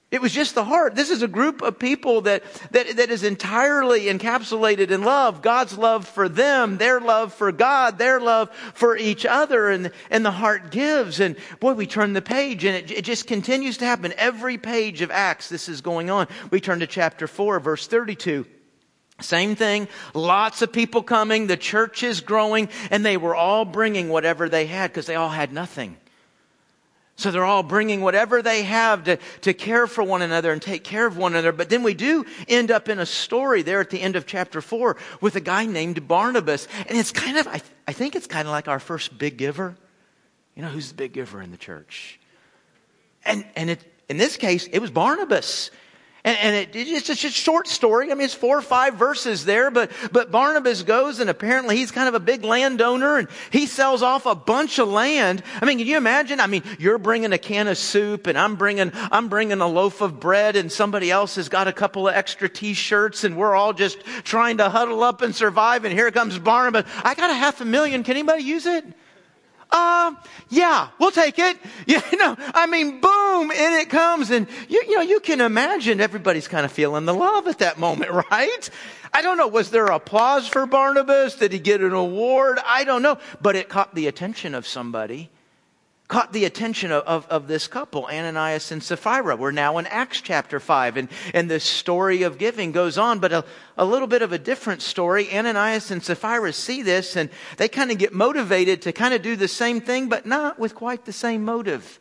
It 0.09 0.21
was 0.21 0.31
just 0.31 0.55
the 0.55 0.63
heart. 0.63 0.95
This 0.95 1.09
is 1.09 1.21
a 1.21 1.27
group 1.27 1.61
of 1.61 1.79
people 1.79 2.21
that, 2.21 2.41
that, 2.71 2.95
that 2.95 3.09
is 3.09 3.23
entirely 3.25 4.05
encapsulated 4.05 4.89
in 4.89 5.03
love. 5.03 5.41
God's 5.41 5.77
love 5.77 6.07
for 6.07 6.29
them, 6.29 6.77
their 6.77 7.01
love 7.01 7.33
for 7.33 7.51
God, 7.51 7.97
their 7.97 8.21
love 8.21 8.49
for 8.73 8.95
each 8.95 9.25
other, 9.25 9.69
and, 9.69 9.91
and 10.09 10.25
the 10.25 10.31
heart 10.31 10.71
gives. 10.71 11.19
And 11.19 11.35
boy, 11.59 11.73
we 11.73 11.87
turn 11.87 12.13
the 12.13 12.21
page 12.21 12.63
and 12.63 12.77
it, 12.77 12.89
it 12.89 13.01
just 13.03 13.27
continues 13.27 13.77
to 13.79 13.85
happen. 13.85 14.13
Every 14.17 14.57
page 14.57 15.01
of 15.01 15.11
Acts, 15.11 15.49
this 15.49 15.67
is 15.67 15.81
going 15.81 16.09
on. 16.09 16.27
We 16.51 16.61
turn 16.61 16.79
to 16.79 16.87
chapter 16.87 17.27
4, 17.27 17.59
verse 17.59 17.85
32. 17.85 18.45
Same 19.19 19.55
thing. 19.55 19.89
Lots 20.13 20.61
of 20.61 20.71
people 20.71 21.03
coming. 21.03 21.47
The 21.47 21.57
church 21.57 22.03
is 22.03 22.21
growing 22.21 22.69
and 22.91 23.05
they 23.05 23.17
were 23.17 23.35
all 23.35 23.65
bringing 23.65 24.07
whatever 24.07 24.47
they 24.47 24.67
had 24.67 24.91
because 24.91 25.05
they 25.05 25.15
all 25.15 25.27
had 25.27 25.51
nothing. 25.51 25.97
So 27.17 27.31
they're 27.31 27.43
all 27.43 27.63
bringing 27.63 28.01
whatever 28.01 28.43
they 28.43 28.61
have 28.61 29.05
to, 29.05 29.17
to 29.41 29.53
care 29.53 29.87
for 29.87 30.03
one 30.03 30.21
another 30.21 30.51
and 30.51 30.61
take 30.61 30.83
care 30.83 31.07
of 31.07 31.17
one 31.17 31.33
another. 31.33 31.51
But 31.51 31.69
then 31.69 31.81
we 31.81 31.95
do 31.95 32.25
end 32.47 32.69
up 32.69 32.89
in 32.89 32.99
a 32.99 33.07
story 33.07 33.63
there 33.63 33.81
at 33.81 33.89
the 33.89 33.99
end 33.99 34.15
of 34.15 34.27
chapter 34.27 34.61
four 34.61 34.97
with 35.19 35.35
a 35.35 35.39
guy 35.39 35.65
named 35.65 36.07
Barnabas. 36.07 36.67
And 36.87 36.95
it's 36.95 37.11
kind 37.11 37.37
of, 37.37 37.47
I, 37.47 37.59
I 37.87 37.93
think 37.93 38.15
it's 38.15 38.27
kind 38.27 38.47
of 38.47 38.51
like 38.51 38.67
our 38.67 38.79
first 38.79 39.17
big 39.17 39.37
giver. 39.37 39.75
You 40.55 40.61
know, 40.61 40.69
who's 40.69 40.89
the 40.89 40.95
big 40.95 41.13
giver 41.13 41.41
in 41.41 41.49
the 41.49 41.57
church? 41.57 42.19
And, 43.25 43.45
and 43.55 43.71
it, 43.71 43.83
in 44.09 44.17
this 44.17 44.37
case, 44.37 44.67
it 44.67 44.77
was 44.77 44.91
Barnabas. 44.91 45.71
And, 46.23 46.37
and 46.39 46.55
it, 46.55 46.75
it's 46.75 47.07
just 47.07 47.23
a 47.23 47.29
short 47.29 47.67
story. 47.67 48.11
I 48.11 48.15
mean, 48.15 48.25
it's 48.25 48.33
four 48.33 48.57
or 48.57 48.61
five 48.61 48.95
verses 48.95 49.45
there, 49.45 49.71
but, 49.71 49.91
but 50.11 50.31
Barnabas 50.31 50.83
goes 50.83 51.19
and 51.19 51.29
apparently 51.29 51.77
he's 51.77 51.91
kind 51.91 52.07
of 52.07 52.15
a 52.15 52.19
big 52.19 52.43
landowner 52.43 53.17
and 53.17 53.27
he 53.51 53.65
sells 53.65 54.01
off 54.01 54.25
a 54.25 54.35
bunch 54.35 54.79
of 54.79 54.87
land. 54.87 55.43
I 55.61 55.65
mean, 55.65 55.77
can 55.77 55.87
you 55.87 55.97
imagine? 55.97 56.39
I 56.39 56.47
mean, 56.47 56.63
you're 56.79 56.97
bringing 56.97 57.33
a 57.33 57.37
can 57.37 57.67
of 57.67 57.77
soup 57.77 58.27
and 58.27 58.37
I'm 58.37 58.55
bringing, 58.55 58.91
I'm 58.93 59.29
bringing 59.29 59.61
a 59.61 59.67
loaf 59.67 60.01
of 60.01 60.19
bread 60.19 60.55
and 60.55 60.71
somebody 60.71 61.11
else 61.11 61.35
has 61.35 61.49
got 61.49 61.67
a 61.67 61.73
couple 61.73 62.07
of 62.07 62.15
extra 62.15 62.49
t-shirts 62.49 63.23
and 63.23 63.37
we're 63.37 63.55
all 63.55 63.73
just 63.73 63.99
trying 64.23 64.57
to 64.57 64.69
huddle 64.69 65.03
up 65.03 65.21
and 65.21 65.35
survive. 65.35 65.85
And 65.85 65.93
here 65.93 66.11
comes 66.11 66.37
Barnabas. 66.39 66.89
I 67.03 67.13
got 67.15 67.29
a 67.29 67.35
half 67.35 67.61
a 67.61 67.65
million. 67.65 68.03
Can 68.03 68.15
anybody 68.15 68.43
use 68.43 68.65
it? 68.65 68.85
Uh, 69.71 70.13
yeah, 70.49 70.89
we'll 70.99 71.11
take 71.11 71.39
it. 71.39 71.57
You 71.87 72.17
know, 72.17 72.35
I 72.37 72.67
mean, 72.67 73.01
boom, 73.01 73.51
in 73.51 73.73
it 73.73 73.89
comes. 73.89 74.29
And 74.29 74.47
you, 74.69 74.83
you 74.87 74.95
know, 74.95 75.01
you 75.01 75.19
can 75.19 75.41
imagine 75.41 75.99
everybody's 76.01 76.47
kind 76.47 76.65
of 76.65 76.71
feeling 76.71 77.05
the 77.05 77.13
love 77.13 77.47
at 77.47 77.59
that 77.59 77.79
moment, 77.79 78.11
right? 78.31 78.69
I 79.13 79.21
don't 79.21 79.37
know. 79.37 79.47
Was 79.47 79.71
there 79.71 79.87
applause 79.87 80.47
for 80.47 80.65
Barnabas? 80.65 81.35
Did 81.35 81.53
he 81.53 81.59
get 81.59 81.81
an 81.81 81.93
award? 81.93 82.59
I 82.65 82.83
don't 82.83 83.01
know. 83.01 83.17
But 83.41 83.55
it 83.55 83.69
caught 83.69 83.95
the 83.95 84.07
attention 84.07 84.53
of 84.53 84.67
somebody 84.67 85.29
caught 86.07 86.31
the 86.31 86.45
attention 86.45 86.91
of, 86.91 87.03
of, 87.03 87.27
of, 87.27 87.47
this 87.47 87.67
couple, 87.67 88.05
Ananias 88.05 88.71
and 88.71 88.81
Sapphira. 88.81 89.35
We're 89.35 89.51
now 89.51 89.77
in 89.77 89.85
Acts 89.87 90.21
chapter 90.21 90.59
5, 90.59 90.97
and, 90.97 91.09
and 91.33 91.51
the 91.51 91.59
story 91.59 92.23
of 92.23 92.37
giving 92.37 92.71
goes 92.71 92.97
on, 92.97 93.19
but 93.19 93.33
a, 93.33 93.43
a 93.77 93.83
little 93.83 94.07
bit 94.07 94.21
of 94.21 94.31
a 94.31 94.37
different 94.37 94.81
story. 94.81 95.29
Ananias 95.33 95.91
and 95.91 96.01
Sapphira 96.01 96.53
see 96.53 96.81
this, 96.81 97.17
and 97.17 97.29
they 97.57 97.67
kind 97.67 97.91
of 97.91 97.97
get 97.97 98.13
motivated 98.13 98.81
to 98.83 98.93
kind 98.93 99.13
of 99.13 99.21
do 99.21 99.35
the 99.35 99.49
same 99.49 99.81
thing, 99.81 100.07
but 100.07 100.25
not 100.25 100.57
with 100.57 100.75
quite 100.75 101.03
the 101.03 101.13
same 101.13 101.43
motive. 101.43 101.99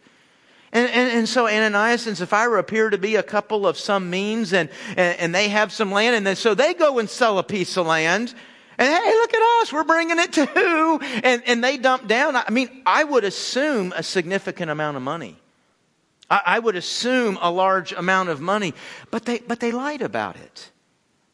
And, 0.73 0.89
and, 0.91 1.11
and, 1.11 1.29
so 1.29 1.49
Ananias 1.49 2.07
and 2.07 2.17
Sapphira 2.17 2.61
appear 2.61 2.91
to 2.91 2.99
be 2.99 3.17
a 3.17 3.23
couple 3.23 3.67
of 3.67 3.77
some 3.77 4.09
means, 4.09 4.53
and, 4.53 4.69
and, 4.91 5.19
and 5.19 5.35
they 5.35 5.49
have 5.49 5.73
some 5.73 5.91
land, 5.91 6.15
and 6.15 6.25
then, 6.25 6.37
so 6.37 6.55
they 6.55 6.75
go 6.75 7.01
and 7.01 7.11
sell 7.11 7.39
a 7.39 7.45
piece 7.45 7.77
of 7.77 7.87
land 7.87 8.35
and 8.78 8.88
hey, 8.88 9.11
look 9.12 9.35
at 9.35 9.42
us, 9.61 9.73
we're 9.73 9.85
bringing 9.85 10.18
it 10.18 10.33
too. 10.33 11.00
And, 11.25 11.42
and 11.47 11.64
they 11.64 11.76
dump 11.78 12.06
down. 12.06 12.37
I 12.37 12.50
mean, 12.50 12.83
I 12.85 13.04
would 13.04 13.25
assume 13.25 13.92
a 13.97 14.02
significant 14.02 14.71
amount 14.71 14.97
of 14.97 15.02
money. 15.02 15.37
I, 16.30 16.42
I 16.47 16.59
would 16.59 16.76
assume 16.76 17.38
a 17.40 17.50
large 17.50 17.92
amount 17.92 18.28
of 18.28 18.40
money, 18.40 18.75
but 19.11 19.25
they, 19.25 19.38
but 19.38 19.61
they 19.61 19.73
lied 19.73 20.02
about 20.02 20.37
it. 20.37 20.71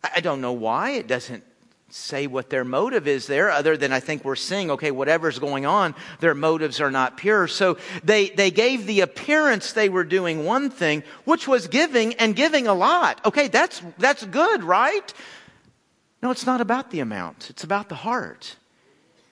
I, 0.04 0.10
I 0.16 0.20
don't 0.20 0.40
know 0.40 0.52
why. 0.52 0.90
It 0.90 1.06
doesn't 1.06 1.44
say 1.88 2.26
what 2.26 2.48
their 2.48 2.64
motive 2.64 3.06
is 3.06 3.26
there, 3.26 3.50
other 3.50 3.76
than 3.76 3.92
I 3.92 4.00
think 4.00 4.24
we're 4.24 4.34
seeing, 4.34 4.70
okay, 4.70 4.90
whatever's 4.90 5.38
going 5.38 5.66
on, 5.66 5.94
their 6.20 6.34
motives 6.34 6.80
are 6.80 6.90
not 6.90 7.18
pure. 7.18 7.46
So 7.46 7.76
they, 8.02 8.30
they 8.30 8.50
gave 8.50 8.86
the 8.86 9.00
appearance 9.00 9.72
they 9.72 9.90
were 9.90 10.04
doing 10.04 10.46
one 10.46 10.70
thing, 10.70 11.02
which 11.24 11.46
was 11.46 11.66
giving 11.66 12.14
and 12.14 12.34
giving 12.34 12.66
a 12.66 12.72
lot. 12.72 13.20
Okay, 13.26 13.48
that's, 13.48 13.82
that's 13.98 14.24
good, 14.24 14.64
right? 14.64 15.12
No, 16.22 16.30
it's 16.30 16.46
not 16.46 16.60
about 16.60 16.90
the 16.90 17.00
amount, 17.00 17.50
it's 17.50 17.64
about 17.64 17.88
the 17.88 17.96
heart. 17.96 18.56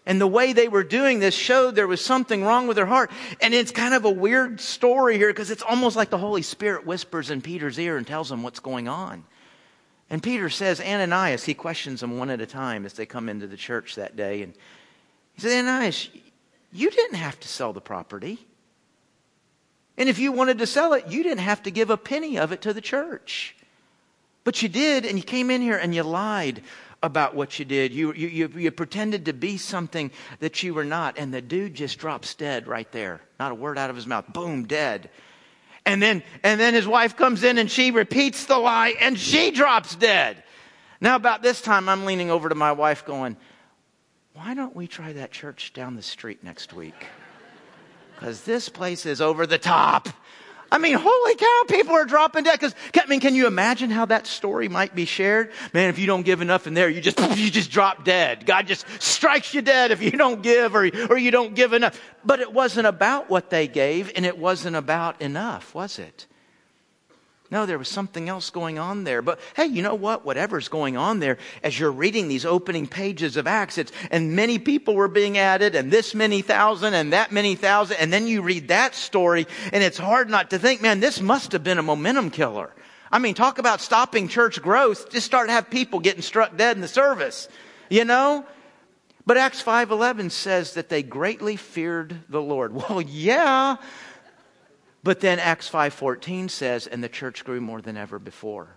And 0.06 0.20
the 0.20 0.26
way 0.26 0.52
they 0.52 0.66
were 0.66 0.82
doing 0.82 1.20
this 1.20 1.34
showed 1.34 1.76
there 1.76 1.86
was 1.86 2.04
something 2.04 2.42
wrong 2.42 2.66
with 2.66 2.74
their 2.74 2.86
heart. 2.86 3.10
And 3.40 3.54
it's 3.54 3.70
kind 3.70 3.94
of 3.94 4.04
a 4.04 4.10
weird 4.10 4.60
story 4.60 5.16
here 5.18 5.28
because 5.28 5.50
it's 5.50 5.62
almost 5.62 5.94
like 5.94 6.10
the 6.10 6.18
Holy 6.18 6.42
Spirit 6.42 6.86
whispers 6.86 7.30
in 7.30 7.42
Peter's 7.42 7.78
ear 7.78 7.96
and 7.96 8.06
tells 8.06 8.32
him 8.32 8.42
what's 8.42 8.60
going 8.60 8.88
on. 8.88 9.24
And 10.08 10.20
Peter 10.20 10.48
says, 10.48 10.80
Ananias, 10.80 11.44
he 11.44 11.54
questions 11.54 12.00
them 12.00 12.18
one 12.18 12.30
at 12.30 12.40
a 12.40 12.46
time 12.46 12.84
as 12.84 12.94
they 12.94 13.06
come 13.06 13.28
into 13.28 13.46
the 13.46 13.56
church 13.56 13.94
that 13.94 14.16
day. 14.16 14.42
And 14.42 14.54
he 15.34 15.42
says, 15.42 15.52
Ananias, 15.52 16.08
you 16.72 16.90
didn't 16.90 17.16
have 17.16 17.38
to 17.38 17.46
sell 17.46 17.72
the 17.72 17.80
property. 17.80 18.38
And 19.96 20.08
if 20.08 20.18
you 20.18 20.32
wanted 20.32 20.58
to 20.58 20.66
sell 20.66 20.94
it, 20.94 21.06
you 21.08 21.22
didn't 21.22 21.38
have 21.38 21.62
to 21.64 21.70
give 21.70 21.90
a 21.90 21.96
penny 21.96 22.38
of 22.38 22.50
it 22.50 22.62
to 22.62 22.72
the 22.72 22.80
church. 22.80 23.54
But 24.44 24.62
you 24.62 24.68
did, 24.68 25.04
and 25.04 25.18
you 25.18 25.24
came 25.24 25.50
in 25.50 25.60
here 25.60 25.76
and 25.76 25.94
you 25.94 26.02
lied 26.02 26.62
about 27.02 27.34
what 27.34 27.58
you 27.58 27.64
did. 27.64 27.92
You, 27.92 28.12
you, 28.12 28.28
you, 28.28 28.52
you, 28.54 28.70
pretended 28.70 29.26
to 29.26 29.32
be 29.32 29.56
something 29.56 30.10
that 30.40 30.62
you 30.62 30.74
were 30.74 30.84
not. 30.84 31.18
And 31.18 31.32
the 31.32 31.40
dude 31.40 31.74
just 31.74 31.98
drops 31.98 32.34
dead 32.34 32.66
right 32.66 32.90
there. 32.92 33.20
Not 33.38 33.52
a 33.52 33.54
word 33.54 33.78
out 33.78 33.90
of 33.90 33.96
his 33.96 34.06
mouth. 34.06 34.26
Boom, 34.32 34.66
dead. 34.66 35.10
And 35.86 36.02
then, 36.02 36.22
and 36.42 36.60
then 36.60 36.74
his 36.74 36.86
wife 36.86 37.16
comes 37.16 37.42
in 37.42 37.58
and 37.58 37.70
she 37.70 37.90
repeats 37.90 38.46
the 38.46 38.58
lie 38.58 38.94
and 39.00 39.18
she 39.18 39.50
drops 39.50 39.94
dead. 39.94 40.42
Now, 41.00 41.16
about 41.16 41.42
this 41.42 41.62
time, 41.62 41.88
I'm 41.88 42.04
leaning 42.04 42.30
over 42.30 42.50
to 42.50 42.54
my 42.54 42.72
wife 42.72 43.06
going, 43.06 43.36
Why 44.34 44.52
don't 44.52 44.76
we 44.76 44.86
try 44.86 45.14
that 45.14 45.30
church 45.30 45.72
down 45.72 45.96
the 45.96 46.02
street 46.02 46.44
next 46.44 46.74
week? 46.74 47.06
Because 48.14 48.42
this 48.42 48.68
place 48.68 49.06
is 49.06 49.22
over 49.22 49.46
the 49.46 49.56
top. 49.56 50.10
I 50.72 50.78
mean, 50.78 50.94
holy 50.94 51.34
cow, 51.34 51.62
people 51.68 51.94
are 51.94 52.04
dropping 52.04 52.44
dead. 52.44 52.60
Cause, 52.60 52.74
I 52.94 53.06
mean, 53.06 53.20
can 53.20 53.34
you 53.34 53.46
imagine 53.46 53.90
how 53.90 54.04
that 54.06 54.26
story 54.26 54.68
might 54.68 54.94
be 54.94 55.04
shared? 55.04 55.50
Man, 55.72 55.90
if 55.90 55.98
you 55.98 56.06
don't 56.06 56.22
give 56.22 56.40
enough 56.40 56.66
in 56.66 56.74
there, 56.74 56.88
you 56.88 57.00
just, 57.00 57.18
you 57.36 57.50
just 57.50 57.70
drop 57.70 58.04
dead. 58.04 58.46
God 58.46 58.66
just 58.66 58.86
strikes 59.02 59.52
you 59.52 59.62
dead 59.62 59.90
if 59.90 60.00
you 60.00 60.12
don't 60.12 60.42
give 60.42 60.74
or, 60.74 60.88
or 61.08 61.18
you 61.18 61.30
don't 61.30 61.54
give 61.54 61.72
enough. 61.72 62.00
But 62.24 62.40
it 62.40 62.52
wasn't 62.52 62.86
about 62.86 63.28
what 63.28 63.50
they 63.50 63.66
gave 63.66 64.12
and 64.14 64.24
it 64.24 64.38
wasn't 64.38 64.76
about 64.76 65.20
enough, 65.20 65.74
was 65.74 65.98
it? 65.98 66.26
No, 67.50 67.66
there 67.66 67.78
was 67.78 67.88
something 67.88 68.28
else 68.28 68.50
going 68.50 68.78
on 68.78 69.02
there. 69.02 69.22
But 69.22 69.40
hey, 69.56 69.66
you 69.66 69.82
know 69.82 69.96
what? 69.96 70.24
Whatever's 70.24 70.68
going 70.68 70.96
on 70.96 71.18
there, 71.18 71.38
as 71.64 71.78
you're 71.78 71.90
reading 71.90 72.28
these 72.28 72.46
opening 72.46 72.86
pages 72.86 73.36
of 73.36 73.48
Acts, 73.48 73.76
it's, 73.76 73.90
and 74.10 74.36
many 74.36 74.58
people 74.58 74.94
were 74.94 75.08
being 75.08 75.36
added, 75.36 75.74
and 75.74 75.90
this 75.90 76.14
many 76.14 76.42
thousand, 76.42 76.94
and 76.94 77.12
that 77.12 77.32
many 77.32 77.56
thousand, 77.56 77.96
and 77.98 78.12
then 78.12 78.28
you 78.28 78.42
read 78.42 78.68
that 78.68 78.94
story, 78.94 79.48
and 79.72 79.82
it's 79.82 79.98
hard 79.98 80.30
not 80.30 80.50
to 80.50 80.58
think, 80.58 80.80
man, 80.80 81.00
this 81.00 81.20
must 81.20 81.52
have 81.52 81.64
been 81.64 81.78
a 81.78 81.82
momentum 81.82 82.30
killer. 82.30 82.72
I 83.10 83.18
mean, 83.18 83.34
talk 83.34 83.58
about 83.58 83.80
stopping 83.80 84.28
church 84.28 84.62
growth. 84.62 85.10
Just 85.10 85.26
start 85.26 85.48
to 85.48 85.52
have 85.52 85.68
people 85.68 85.98
getting 85.98 86.22
struck 86.22 86.56
dead 86.56 86.76
in 86.76 86.80
the 86.80 86.88
service. 86.88 87.48
You 87.88 88.04
know? 88.04 88.46
But 89.26 89.36
Acts 89.36 89.62
5.11 89.62 90.30
says 90.30 90.74
that 90.74 90.88
they 90.88 91.02
greatly 91.02 91.56
feared 91.56 92.20
the 92.28 92.40
Lord. 92.40 92.72
Well, 92.88 93.00
yeah. 93.00 93.76
But 95.02 95.20
then 95.20 95.38
Acts 95.38 95.68
5:14 95.68 96.50
says, 96.50 96.86
and 96.86 97.02
the 97.02 97.08
church 97.08 97.44
grew 97.44 97.60
more 97.60 97.80
than 97.80 97.96
ever 97.96 98.18
before. 98.18 98.76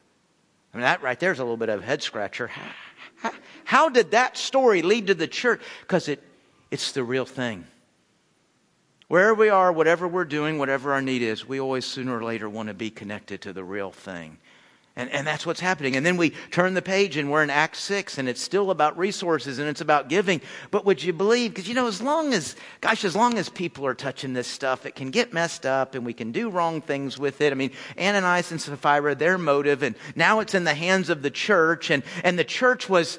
I 0.73 0.77
mean, 0.77 0.83
that 0.83 1.03
right 1.03 1.19
there 1.19 1.31
is 1.31 1.39
a 1.39 1.43
little 1.43 1.57
bit 1.57 1.69
of 1.69 1.81
a 1.81 1.85
head 1.85 2.01
scratcher. 2.01 2.49
How 3.65 3.89
did 3.89 4.11
that 4.11 4.37
story 4.37 4.81
lead 4.81 5.07
to 5.07 5.13
the 5.13 5.27
church? 5.27 5.61
Because 5.81 6.07
it, 6.07 6.23
it's 6.71 6.93
the 6.93 7.03
real 7.03 7.25
thing. 7.25 7.65
Wherever 9.07 9.35
we 9.35 9.49
are, 9.49 9.71
whatever 9.71 10.07
we're 10.07 10.25
doing, 10.25 10.57
whatever 10.57 10.93
our 10.93 11.01
need 11.01 11.21
is, 11.21 11.47
we 11.47 11.59
always 11.59 11.85
sooner 11.85 12.17
or 12.17 12.23
later 12.23 12.49
want 12.49 12.69
to 12.69 12.73
be 12.73 12.89
connected 12.89 13.41
to 13.41 13.53
the 13.53 13.63
real 13.63 13.91
thing. 13.91 14.39
And, 14.95 15.09
and 15.09 15.25
that's 15.25 15.43
what's 15.43 15.59
happening. 15.59 15.95
And 15.95 16.05
then 16.05 16.17
we 16.17 16.29
turn 16.51 16.75
the 16.75 16.81
page 16.81 17.17
and 17.17 17.31
we're 17.31 17.41
in 17.41 17.49
Act 17.49 17.77
6 17.77 18.19
and 18.19 18.29
it's 18.29 18.41
still 18.41 18.69
about 18.69 18.95
resources 18.95 19.57
and 19.57 19.67
it's 19.67 19.81
about 19.81 20.07
giving. 20.07 20.39
But 20.69 20.85
would 20.85 21.03
you 21.03 21.13
believe? 21.13 21.51
Because 21.51 21.67
you 21.67 21.73
know, 21.73 21.87
as 21.87 21.99
long 21.99 22.31
as, 22.31 22.55
gosh, 22.79 23.03
as 23.03 23.15
long 23.15 23.39
as 23.39 23.49
people 23.49 23.87
are 23.87 23.95
touching 23.95 24.33
this 24.33 24.47
stuff, 24.47 24.85
it 24.85 24.93
can 24.93 25.09
get 25.09 25.33
messed 25.33 25.65
up 25.65 25.95
and 25.95 26.05
we 26.05 26.13
can 26.13 26.31
do 26.31 26.51
wrong 26.51 26.79
things 26.79 27.17
with 27.17 27.41
it. 27.41 27.51
I 27.51 27.55
mean, 27.55 27.71
Ananias 27.97 28.51
and 28.51 28.61
Sapphira, 28.61 29.15
their 29.15 29.39
motive, 29.39 29.81
and 29.81 29.95
now 30.15 30.41
it's 30.41 30.53
in 30.53 30.63
the 30.63 30.75
hands 30.75 31.09
of 31.09 31.23
the 31.23 31.31
church. 31.31 31.89
And, 31.89 32.03
and 32.23 32.37
the 32.37 32.43
church 32.43 32.87
was, 32.87 33.17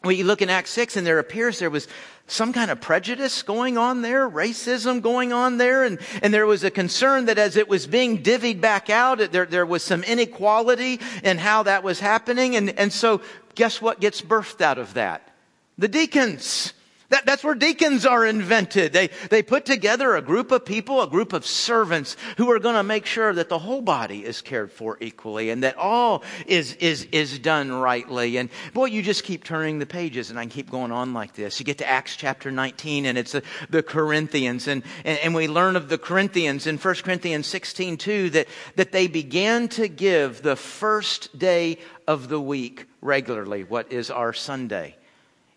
when 0.00 0.16
you 0.16 0.24
look 0.24 0.40
in 0.40 0.48
Act 0.48 0.68
6 0.68 0.96
and 0.96 1.06
there 1.06 1.18
appears 1.18 1.58
there 1.58 1.68
was 1.68 1.86
some 2.26 2.52
kind 2.52 2.70
of 2.70 2.80
prejudice 2.80 3.42
going 3.42 3.76
on 3.76 4.02
there, 4.02 4.28
racism 4.28 5.02
going 5.02 5.32
on 5.32 5.58
there, 5.58 5.84
and, 5.84 5.98
and 6.22 6.32
there 6.32 6.46
was 6.46 6.64
a 6.64 6.70
concern 6.70 7.26
that 7.26 7.38
as 7.38 7.56
it 7.56 7.68
was 7.68 7.86
being 7.86 8.22
divvied 8.22 8.60
back 8.60 8.88
out, 8.88 9.18
there, 9.32 9.44
there 9.44 9.66
was 9.66 9.82
some 9.82 10.02
inequality 10.04 11.00
in 11.22 11.38
how 11.38 11.62
that 11.64 11.82
was 11.82 12.00
happening. 12.00 12.56
And, 12.56 12.70
and 12.78 12.92
so 12.92 13.20
guess 13.54 13.82
what 13.82 14.00
gets 14.00 14.22
birthed 14.22 14.60
out 14.60 14.78
of 14.78 14.94
that? 14.94 15.30
The 15.76 15.88
deacons. 15.88 16.72
That, 17.14 17.26
that's 17.26 17.44
where 17.44 17.54
deacons 17.54 18.04
are 18.04 18.26
invented. 18.26 18.92
They, 18.92 19.06
they 19.30 19.40
put 19.40 19.64
together 19.64 20.16
a 20.16 20.20
group 20.20 20.50
of 20.50 20.64
people, 20.64 21.00
a 21.00 21.06
group 21.06 21.32
of 21.32 21.46
servants 21.46 22.16
who 22.38 22.50
are 22.50 22.58
going 22.58 22.74
to 22.74 22.82
make 22.82 23.06
sure 23.06 23.32
that 23.32 23.48
the 23.48 23.60
whole 23.60 23.82
body 23.82 24.24
is 24.24 24.42
cared 24.42 24.72
for 24.72 24.98
equally 25.00 25.50
and 25.50 25.62
that 25.62 25.76
all 25.76 26.24
is, 26.48 26.72
is, 26.74 27.06
is 27.12 27.38
done 27.38 27.70
rightly. 27.70 28.36
And 28.36 28.50
boy, 28.72 28.86
you 28.86 29.00
just 29.00 29.22
keep 29.22 29.44
turning 29.44 29.78
the 29.78 29.86
pages 29.86 30.30
and 30.30 30.40
I 30.40 30.46
keep 30.46 30.68
going 30.72 30.90
on 30.90 31.14
like 31.14 31.34
this. 31.34 31.60
You 31.60 31.64
get 31.64 31.78
to 31.78 31.88
Acts 31.88 32.16
chapter 32.16 32.50
19 32.50 33.06
and 33.06 33.16
it's 33.16 33.30
the, 33.30 33.44
the 33.70 33.84
Corinthians 33.84 34.66
and, 34.66 34.82
and, 35.04 35.16
and 35.20 35.34
we 35.36 35.46
learn 35.46 35.76
of 35.76 35.88
the 35.88 35.98
Corinthians 35.98 36.66
in 36.66 36.78
1 36.78 36.94
Corinthians 36.96 37.46
16 37.46 37.96
too 37.96 38.30
that, 38.30 38.48
that 38.74 38.90
they 38.90 39.06
began 39.06 39.68
to 39.68 39.86
give 39.86 40.42
the 40.42 40.56
first 40.56 41.38
day 41.38 41.78
of 42.08 42.28
the 42.28 42.40
week 42.40 42.86
regularly, 43.00 43.62
what 43.62 43.92
is 43.92 44.10
our 44.10 44.32
Sunday. 44.32 44.96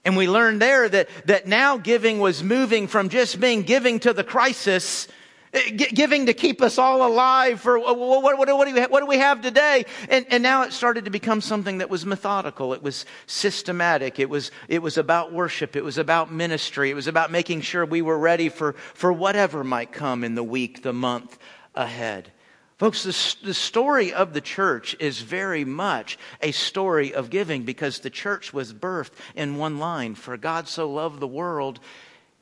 And 0.07 0.15
we 0.15 0.29
learned 0.29 0.61
there 0.61 0.87
that, 0.87 1.09
that 1.25 1.47
now 1.47 1.75
giving 1.75 2.19
was 2.19 2.41
moving 2.41 2.87
from 2.87 3.09
just 3.09 3.41
being 3.41 3.63
giving 3.63 3.99
to 3.99 4.13
the 4.13 4.23
crisis, 4.23 5.09
eh, 5.51 5.69
giving 5.69 6.27
to 6.27 6.33
keep 6.33 6.61
us 6.61 6.77
all 6.77 7.05
alive 7.05 7.59
for 7.59 7.77
what, 7.77 7.97
what, 7.97 8.37
what, 8.37 8.47
do, 8.47 8.55
we, 8.55 8.81
what 8.83 9.01
do 9.01 9.05
we 9.05 9.17
have 9.17 9.41
today? 9.41 9.85
And, 10.07 10.25
and 10.29 10.41
now 10.41 10.61
it 10.61 10.71
started 10.71 11.03
to 11.03 11.11
become 11.11 11.41
something 11.41 11.79
that 11.79 11.89
was 11.89 12.05
methodical. 12.05 12.73
It 12.73 12.81
was 12.81 13.05
systematic. 13.25 14.17
It 14.17 14.29
was, 14.29 14.51
it 14.69 14.81
was 14.81 14.97
about 14.97 15.33
worship. 15.33 15.75
It 15.75 15.83
was 15.83 15.97
about 15.97 16.31
ministry. 16.31 16.89
It 16.89 16.95
was 16.95 17.07
about 17.07 17.29
making 17.29 17.59
sure 17.59 17.85
we 17.85 18.01
were 18.01 18.17
ready 18.17 18.47
for, 18.47 18.75
for 18.93 19.11
whatever 19.11 19.61
might 19.61 19.91
come 19.91 20.23
in 20.23 20.35
the 20.35 20.43
week, 20.43 20.83
the 20.83 20.93
month 20.93 21.37
ahead. 21.75 22.31
Folks, 22.77 23.03
the, 23.41 23.53
story 23.55 24.13
of 24.13 24.33
the 24.33 24.41
church 24.41 24.95
is 24.99 25.21
very 25.21 25.65
much 25.65 26.17
a 26.43 26.51
story 26.51 27.11
of 27.11 27.31
giving 27.31 27.63
because 27.63 27.99
the 27.99 28.11
church 28.11 28.53
was 28.53 28.71
birthed 28.71 29.13
in 29.35 29.57
one 29.57 29.79
line. 29.79 30.13
For 30.13 30.37
God 30.37 30.67
so 30.67 30.91
loved 30.91 31.19
the 31.19 31.27
world, 31.27 31.79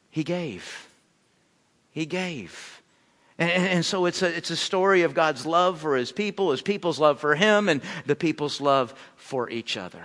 He 0.09 0.25
gave. 0.25 0.89
He 1.91 2.05
gave. 2.05 2.81
And, 3.39 3.49
and, 3.49 3.85
so 3.85 4.05
it's 4.07 4.21
a, 4.21 4.35
it's 4.35 4.49
a 4.49 4.57
story 4.57 5.03
of 5.03 5.13
God's 5.13 5.45
love 5.45 5.79
for 5.79 5.95
His 5.95 6.11
people, 6.11 6.51
His 6.51 6.61
people's 6.61 6.99
love 6.99 7.21
for 7.21 7.35
Him, 7.35 7.69
and 7.69 7.81
the 8.05 8.15
people's 8.15 8.59
love 8.59 8.93
for 9.15 9.49
each 9.49 9.77
other. 9.77 10.03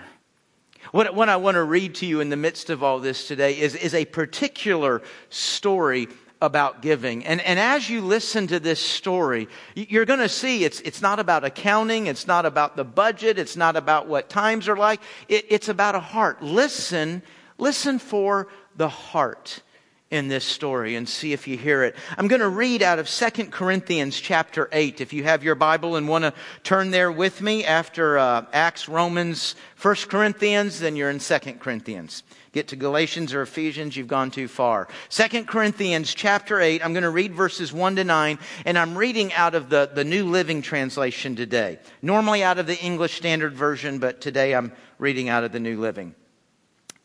What, 0.93 1.13
what 1.13 1.29
I 1.29 1.37
want 1.37 1.57
to 1.57 1.65
read 1.65 1.97
to 1.97 2.07
you 2.07 2.21
in 2.21 2.31
the 2.31 2.37
midst 2.37 2.71
of 2.71 2.85
all 2.85 3.01
this 3.01 3.27
today 3.27 3.59
is, 3.59 3.75
is 3.75 3.95
a 3.95 4.05
particular 4.05 5.03
story 5.29 6.07
about 6.43 6.83
giving. 6.83 7.25
And, 7.25 7.41
and 7.41 7.59
as 7.59 7.89
you 7.91 8.01
listen 8.01 8.47
to 8.49 8.61
this 8.61 8.81
story, 8.81 9.49
you're 9.75 10.07
going 10.07 10.21
to 10.21 10.29
see 10.29 10.65
it's, 10.65 10.81
it's 10.81 11.03
not 11.03 11.19
about 11.19 11.45
accounting. 11.45 12.07
It's 12.07 12.27
not 12.27 12.47
about 12.47 12.77
the 12.77 12.85
budget. 12.85 13.39
It's 13.39 13.57
not 13.57 13.77
about 13.77 14.07
what 14.07 14.29
times 14.29 14.69
are 14.69 14.77
like. 14.77 15.01
It, 15.29 15.47
it's 15.49 15.69
about 15.69 15.95
a 15.95 16.01
heart. 16.01 16.43
Listen, 16.43 17.23
listen 17.59 17.99
for 17.99 18.49
the 18.77 18.89
heart 18.89 19.63
in 20.11 20.29
this 20.29 20.45
story 20.45 20.97
and 20.97 21.09
see 21.09 21.33
if 21.33 21.47
you 21.47 21.57
hear 21.57 21.85
it. 21.85 21.95
I'm 22.19 22.27
going 22.27 22.41
to 22.41 22.49
read 22.49 22.83
out 22.83 22.99
of 22.99 23.09
Second 23.09 23.53
Corinthians 23.53 24.19
chapter 24.19 24.69
8. 24.73 25.01
If 25.01 25.13
you 25.13 25.23
have 25.25 25.45
your 25.45 25.55
Bible 25.55 25.97
and 25.97 26.09
want 26.09 26.25
to 26.25 26.35
turn 26.65 26.91
there 26.91 27.13
with 27.13 27.41
me 27.41 27.65
after 27.65 28.19
uh, 28.19 28.47
Acts, 28.53 28.89
Romans, 28.89 29.55
First 29.77 30.09
Corinthians, 30.09 30.81
then 30.81 30.97
you're 30.97 31.11
in 31.11 31.21
Second 31.21 31.61
Corinthians 31.61 32.25
get 32.53 32.69
to 32.69 32.77
Galatians 32.77 33.33
or 33.33 33.43
Ephesians, 33.43 33.97
you've 33.97 34.09
gone 34.09 34.31
too 34.31 34.49
far. 34.49 34.89
Second 35.09 35.47
Corinthians 35.47 36.13
chapter 36.13 36.61
8, 36.61 36.85
I'm 36.85 36.93
going 36.93 37.05
to 37.05 37.11
read 37.11 37.33
verses 37.33 37.73
1 37.73 37.97
to 37.97 38.05
9, 38.05 38.39
and 38.65 38.79
I'm 38.79 38.99
reading 38.99 39.33
out 39.35 39.55
of 39.55 39.69
the, 39.69 39.91
the 39.93 40.05
New 40.05 40.25
Living 40.25 40.63
Translation 40.63 41.37
today. 41.37 41.79
Normally 42.03 42.43
out 42.43 42.59
of 42.59 42.67
the 42.67 42.79
English 42.79 43.15
Standard 43.15 43.55
Version, 43.55 43.99
but 43.99 44.21
today 44.21 44.55
I'm 44.55 44.73
reading 44.99 45.29
out 45.29 45.45
of 45.45 45.53
the 45.53 45.61
New 45.61 45.79
Living. 45.79 46.15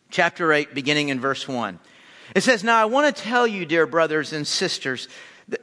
Chapter 0.09 0.51
8, 0.51 0.73
beginning 0.73 1.09
in 1.09 1.19
verse 1.19 1.47
1. 1.47 1.79
It 2.33 2.43
says, 2.43 2.63
Now 2.63 2.81
I 2.81 2.85
want 2.85 3.15
to 3.15 3.21
tell 3.21 3.45
you, 3.45 3.65
dear 3.65 3.85
brothers 3.85 4.33
and 4.33 4.47
sisters, 4.47 5.07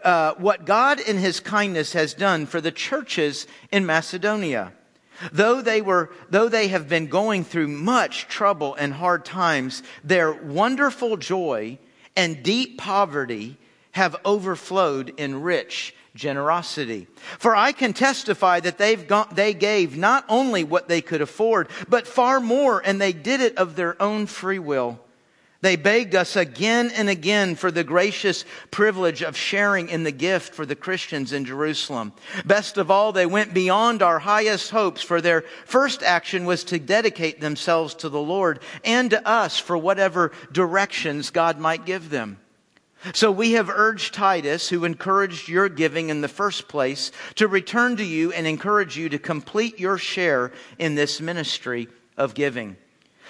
uh, 0.05 0.35
what 0.35 0.65
God 0.65 1.01
in 1.01 1.19
His 1.19 1.41
kindness 1.41 1.93
has 1.95 2.15
done 2.15 2.47
for 2.47 2.61
the 2.61 2.71
churches 2.71 3.47
in 3.73 3.87
Macedonia. 3.87 4.73
Though 5.33 5.61
they 5.61 5.83
were, 5.83 6.11
though 6.31 6.49
they 6.49 6.69
have 6.69 6.89
been 6.89 7.07
going 7.07 7.45
through 7.45 7.69
much 7.69 8.29
trouble 8.29 8.75
and 8.75 8.93
hard 8.93 9.25
times, 9.25 9.83
their 10.03 10.33
wonderful 10.33 11.17
joy 11.17 11.79
and 12.17 12.43
deep 12.43 12.79
poverty 12.79 13.57
have 13.93 14.17
overflowed 14.25 15.13
in 15.17 15.43
rich 15.43 15.95
generosity. 16.15 17.07
For 17.39 17.55
I 17.55 17.73
can 17.73 17.93
testify 17.93 18.61
that 18.61 18.79
they've 18.79 19.07
gone, 19.07 19.29
they 19.33 19.55
gave 19.55 19.97
not 19.97 20.25
only 20.29 20.65
what 20.65 20.89
they 20.89 21.01
could 21.01 21.23
afford, 21.23 21.69
but 21.89 22.07
far 22.07 22.41
more, 22.41 22.83
and 22.85 23.01
they 23.01 23.13
did 23.13 23.41
it 23.41 23.57
of 23.57 23.77
their 23.77 24.01
own 24.01 24.27
free 24.27 24.59
will. 24.59 25.01
They 25.63 25.77
begged 25.77 26.17
us 26.17 26.35
again 26.35 26.91
and 26.91 27.09
again 27.09 27.55
for 27.55 27.71
the 27.71 27.85
gracious 27.85 28.45
privilege 28.73 29.23
of 29.23 29.37
sharing 29.37 29.89
in 29.89 30.03
the 30.03 30.11
gift 30.11 30.55
for 30.55 30.67
the 30.67 30.75
Christians 30.75 31.33
in 31.33 31.45
Jerusalem. 31.45 32.13
Best 32.45 32.79
of 32.79 32.91
all, 32.91 33.13
they 33.13 33.27
went 33.27 33.55
beyond 33.55 34.03
our 34.03 34.19
highest 34.19 34.71
hopes, 34.71 35.03
for 35.03 35.21
their 35.21 35.43
first 35.65 36.03
action 36.03 36.47
was 36.47 36.65
to 36.65 36.81
dedicate 36.81 37.41
themselves 37.41 37.95
to 37.95 38.09
the 38.09 38.21
Lord 38.21 38.59
and 38.85 39.11
to 39.11 39.27
us 39.27 39.57
for 39.57 39.79
whatever 39.79 40.33
directions 40.51 41.31
God 41.31 41.61
might 41.61 41.87
give 41.87 42.11
them. 42.11 42.39
So 43.15 43.31
we 43.31 43.53
have 43.53 43.69
urged 43.69 44.15
Titus, 44.15 44.69
who 44.69 44.85
encouraged 44.85 45.49
your 45.49 45.69
giving 45.69 46.09
in 46.09 46.23
the 46.23 46.29
first 46.29 46.67
place, 46.67 47.13
to 47.37 47.47
return 47.47 47.97
to 47.99 48.05
you 48.05 48.33
and 48.33 48.49
encourage 48.49 48.97
you 48.97 49.09
to 49.11 49.19
complete 49.19 49.79
your 49.79 49.99
share 49.99 50.53
in 50.79 50.97
this 50.97 51.21
ministry 51.21 51.89
of 52.17 52.35
giving. 52.35 52.77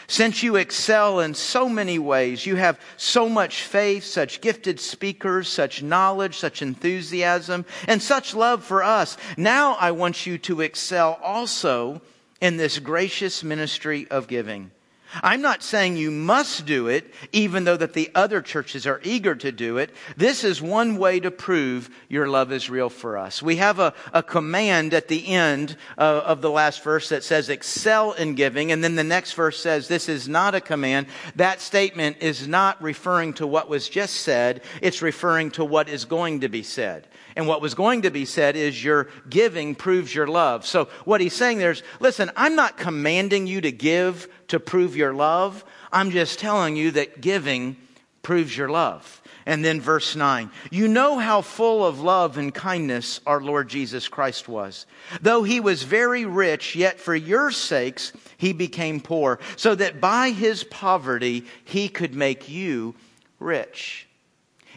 Since 0.07 0.43
you 0.43 0.57
excel 0.57 1.21
in 1.21 1.35
so 1.35 1.69
many 1.69 1.99
ways, 1.99 2.45
you 2.45 2.57
have 2.57 2.81
so 2.97 3.29
much 3.29 3.63
faith, 3.63 4.05
such 4.05 4.41
gifted 4.41 4.81
speakers, 4.81 5.49
such 5.49 5.83
knowledge, 5.83 6.39
such 6.39 6.63
enthusiasm, 6.63 7.65
and 7.87 8.03
such 8.03 8.35
love 8.35 8.65
for 8.65 8.83
us. 8.83 9.17
Now 9.37 9.77
I 9.81 9.93
want 9.93 10.27
you 10.27 10.39
to 10.39 10.61
excel 10.61 11.19
also 11.23 12.03
in 12.41 12.57
this 12.57 12.79
gracious 12.79 13.45
ministry 13.45 14.07
of 14.11 14.27
giving. 14.27 14.73
I'm 15.23 15.43
not 15.43 15.63
saying 15.63 15.97
you 15.97 16.11
must 16.11 16.65
do 16.65 16.89
it, 16.89 17.13
even 17.33 17.65
though 17.65 17.77
that 17.77 17.93
the 17.93 18.11
other 18.15 18.41
churches 18.41 18.87
are 18.87 19.01
eager 19.03 19.35
to 19.35 19.53
do 19.53 19.79
it. 19.79 19.91
This 20.17 20.45
is 20.45 20.63
one 20.63 20.97
way 20.97 21.21
to 21.21 21.31
prove 21.31 21.91
your 22.09 22.29
love 22.29 22.53
is 22.53 22.71
real 22.71 22.89
for 22.89 23.19
us. 23.19 23.43
We 23.43 23.57
have 23.57 23.79
a, 23.79 23.93
a 24.13 24.23
command 24.23 24.95
at 24.95 25.09
the 25.09 25.27
end 25.27 25.77
uh, 25.99 26.23
of 26.25 26.41
the 26.41 26.51
last 26.51 26.83
verse 26.83 27.11
that 27.11 27.25
says 27.25 27.49
excel 27.49 28.13
in 28.13 28.35
giving. 28.35 28.73
And 28.73 28.83
then 28.83 28.95
the 28.95 29.05
next 29.05 29.35
verse 29.35 29.59
says 29.59 29.89
this 29.89 30.09
is 30.09 30.29
not 30.29 30.55
a 30.55 30.61
command. 30.61 31.09
That 31.37 31.61
statement 31.61 32.19
is 32.21 32.49
not 32.49 32.83
referring 32.83 33.35
to 33.35 33.47
what 33.47 33.69
was 33.69 33.89
just 33.89 34.17
said. 34.17 34.63
It's 34.81 35.03
referring 35.03 35.51
to 35.53 35.65
what 35.65 35.89
is 35.89 36.05
going 36.05 36.41
to 36.41 36.49
be 36.49 36.63
said. 36.63 37.07
And 37.37 37.47
what 37.47 37.63
was 37.63 37.75
going 37.75 38.03
to 38.03 38.11
be 38.11 38.25
said 38.25 38.57
is 38.57 38.83
your 38.83 39.09
giving 39.29 39.75
proves 39.75 40.15
your 40.15 40.27
love. 40.27 40.67
So 40.67 40.87
what 41.05 41.21
he's 41.21 41.35
saying 41.35 41.59
there 41.59 41.71
is, 41.71 41.83
listen, 42.01 42.31
I'm 42.37 42.57
not 42.57 42.77
commanding 42.77 43.47
you 43.47 43.61
to 43.63 43.73
give 43.73 44.29
to 44.49 44.61
prove 44.61 44.97
your 44.97 45.15
love. 45.15 45.65
I'm 45.93 46.11
just 46.11 46.39
telling 46.39 46.77
you 46.77 46.91
that 46.93 47.21
giving 47.21 47.77
proves 48.23 48.57
your 48.57 48.69
love. 48.69 49.21
And 49.45 49.65
then 49.65 49.81
verse 49.81 50.15
9. 50.15 50.51
You 50.71 50.87
know 50.87 51.19
how 51.19 51.41
full 51.41 51.85
of 51.85 52.01
love 52.01 52.39
and 52.39 52.55
kindness 52.55 53.21
our 53.27 53.41
Lord 53.41 53.69
Jesus 53.69 54.07
Christ 54.07 54.49
was. 54.49 54.87
Though 55.21 55.43
he 55.43 55.59
was 55.59 55.83
very 55.83 56.25
rich, 56.25 56.77
yet 56.77 57.01
for 57.01 57.15
your 57.15 57.51
sakes 57.51 58.13
he 58.37 58.53
became 58.53 59.01
poor, 59.01 59.41
so 59.57 59.75
that 59.75 60.01
by 60.01 60.31
his 60.31 60.63
poverty 60.65 61.45
he 61.65 61.89
could 61.89 62.15
make 62.15 62.49
you 62.49 62.95
rich. 63.41 64.07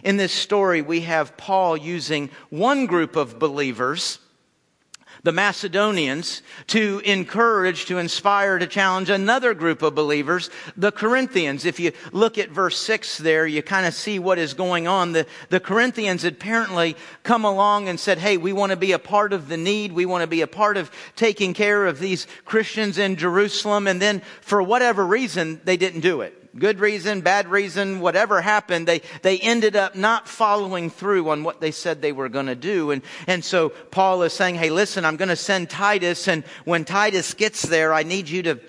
In 0.03 0.17
this 0.17 0.33
story, 0.33 0.81
we 0.81 1.01
have 1.01 1.37
Paul 1.37 1.77
using 1.77 2.29
one 2.49 2.85
group 2.85 3.15
of 3.15 3.39
believers, 3.39 4.19
the 5.23 5.31
Macedonians, 5.31 6.43
to 6.67 7.01
encourage, 7.03 7.85
to 7.85 7.97
inspire, 7.97 8.59
to 8.59 8.67
challenge 8.67 9.09
another 9.09 9.55
group 9.55 9.81
of 9.81 9.95
believers, 9.95 10.51
the 10.77 10.91
Corinthians. 10.91 11.65
If 11.65 11.79
you 11.79 11.93
look 12.11 12.37
at 12.37 12.49
verse 12.49 12.77
6 12.77 13.17
there, 13.19 13.47
you 13.47 13.63
kind 13.63 13.87
of 13.87 13.95
see 13.95 14.19
what 14.19 14.37
is 14.37 14.53
going 14.53 14.87
on. 14.87 15.13
The, 15.13 15.25
the 15.49 15.59
Corinthians 15.59 16.21
had 16.21 16.33
apparently 16.33 16.95
come 17.23 17.43
along 17.43 17.87
and 17.89 17.99
said, 17.99 18.19
hey, 18.19 18.37
we 18.37 18.53
want 18.53 18.71
to 18.71 18.77
be 18.77 18.91
a 18.91 18.99
part 18.99 19.33
of 19.33 19.47
the 19.47 19.57
need. 19.57 19.93
We 19.93 20.05
want 20.05 20.21
to 20.21 20.27
be 20.27 20.41
a 20.41 20.47
part 20.47 20.77
of 20.77 20.91
taking 21.15 21.55
care 21.55 21.87
of 21.87 21.97
these 21.97 22.27
Christians 22.43 22.99
in 22.99 23.15
Jerusalem. 23.15 23.87
And 23.87 23.99
then 23.99 24.21
for 24.41 24.61
whatever 24.61 25.05
reason, 25.05 25.61
they 25.63 25.77
didn't 25.77 26.01
do 26.01 26.21
it 26.21 26.44
good 26.57 26.79
reason, 26.79 27.21
bad 27.21 27.47
reason, 27.49 27.99
whatever 27.99 28.41
happened, 28.41 28.87
they, 28.87 29.01
they 29.21 29.39
ended 29.39 29.75
up 29.75 29.95
not 29.95 30.27
following 30.27 30.89
through 30.89 31.29
on 31.29 31.43
what 31.43 31.59
they 31.59 31.71
said 31.71 32.01
they 32.01 32.11
were 32.11 32.29
going 32.29 32.45
to 32.45 32.55
do. 32.55 32.91
And, 32.91 33.01
and 33.27 33.43
so 33.43 33.69
Paul 33.69 34.23
is 34.23 34.33
saying, 34.33 34.55
hey, 34.55 34.69
listen, 34.69 35.05
I'm 35.05 35.17
going 35.17 35.29
to 35.29 35.35
send 35.35 35.69
Titus, 35.69 36.27
and 36.27 36.43
when 36.63 36.85
Titus 36.85 37.33
gets 37.33 37.63
there, 37.63 37.93
I 37.93 38.03
need 38.03 38.29
you 38.29 38.43
to, 38.43 38.59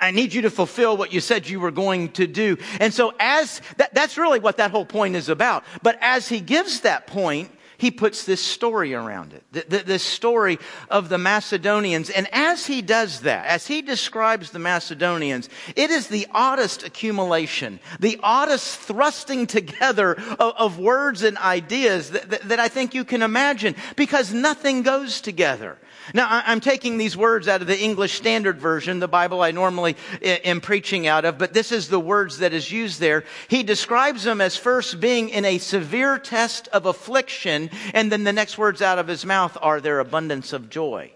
I 0.00 0.10
need 0.10 0.34
you 0.34 0.42
to 0.42 0.50
fulfill 0.50 0.96
what 0.96 1.12
you 1.12 1.20
said 1.20 1.48
you 1.48 1.60
were 1.60 1.70
going 1.70 2.10
to 2.12 2.26
do. 2.26 2.58
And 2.80 2.92
so 2.92 3.14
as, 3.20 3.60
that, 3.76 3.94
that's 3.94 4.18
really 4.18 4.40
what 4.40 4.56
that 4.56 4.70
whole 4.70 4.84
point 4.84 5.14
is 5.14 5.28
about. 5.28 5.64
But 5.82 5.98
as 6.00 6.28
he 6.28 6.40
gives 6.40 6.80
that 6.80 7.06
point, 7.06 7.50
he 7.82 7.90
puts 7.90 8.24
this 8.24 8.40
story 8.40 8.94
around 8.94 9.32
it. 9.32 9.68
This 9.68 10.04
story 10.04 10.60
of 10.88 11.08
the 11.08 11.18
Macedonians. 11.18 12.10
And 12.10 12.28
as 12.32 12.64
he 12.64 12.80
does 12.80 13.22
that, 13.22 13.44
as 13.46 13.66
he 13.66 13.82
describes 13.82 14.52
the 14.52 14.60
Macedonians, 14.60 15.48
it 15.74 15.90
is 15.90 16.06
the 16.06 16.28
oddest 16.30 16.84
accumulation, 16.84 17.80
the 17.98 18.20
oddest 18.22 18.78
thrusting 18.78 19.48
together 19.48 20.12
of, 20.38 20.54
of 20.56 20.78
words 20.78 21.24
and 21.24 21.36
ideas 21.38 22.12
that, 22.12 22.30
that, 22.30 22.42
that 22.50 22.60
I 22.60 22.68
think 22.68 22.94
you 22.94 23.04
can 23.04 23.20
imagine 23.20 23.74
because 23.96 24.32
nothing 24.32 24.82
goes 24.82 25.20
together. 25.20 25.76
Now, 26.14 26.26
I'm 26.30 26.60
taking 26.60 26.98
these 26.98 27.16
words 27.16 27.48
out 27.48 27.60
of 27.60 27.66
the 27.66 27.78
English 27.78 28.14
Standard 28.14 28.60
Version, 28.60 28.98
the 28.98 29.08
Bible 29.08 29.40
I 29.40 29.50
normally 29.50 29.96
eh, 30.20 30.38
am 30.44 30.60
preaching 30.60 31.06
out 31.06 31.24
of, 31.24 31.38
but 31.38 31.52
this 31.52 31.72
is 31.72 31.88
the 31.88 32.00
words 32.00 32.38
that 32.38 32.52
is 32.52 32.70
used 32.70 33.00
there. 33.00 33.24
He 33.48 33.62
describes 33.62 34.24
them 34.24 34.40
as 34.40 34.56
first 34.56 35.00
being 35.00 35.28
in 35.28 35.44
a 35.44 35.58
severe 35.58 36.18
test 36.18 36.68
of 36.68 36.86
affliction, 36.86 37.70
and 37.94 38.10
then 38.10 38.24
the 38.24 38.32
next 38.32 38.58
words 38.58 38.82
out 38.82 38.98
of 38.98 39.08
his 39.08 39.24
mouth 39.24 39.56
are 39.60 39.80
their 39.80 40.00
abundance 40.00 40.52
of 40.52 40.70
joy. 40.70 41.12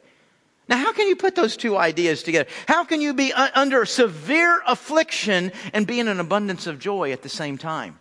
Now, 0.69 0.79
how 0.79 0.93
can 0.93 1.07
you 1.07 1.17
put 1.17 1.37
those 1.37 1.57
two 1.57 1.77
ideas 1.77 2.23
together? 2.23 2.49
How 2.67 2.85
can 2.85 3.01
you 3.01 3.15
be 3.15 3.33
under 3.33 3.85
severe 3.87 4.63
affliction 4.67 5.53
and 5.73 5.87
be 5.87 6.01
in 6.01 6.09
an 6.09 6.19
abundance 6.19 6.67
of 6.67 6.79
joy 6.79 7.13
at 7.13 7.23
the 7.23 7.29
same 7.29 7.57
time? 7.57 7.99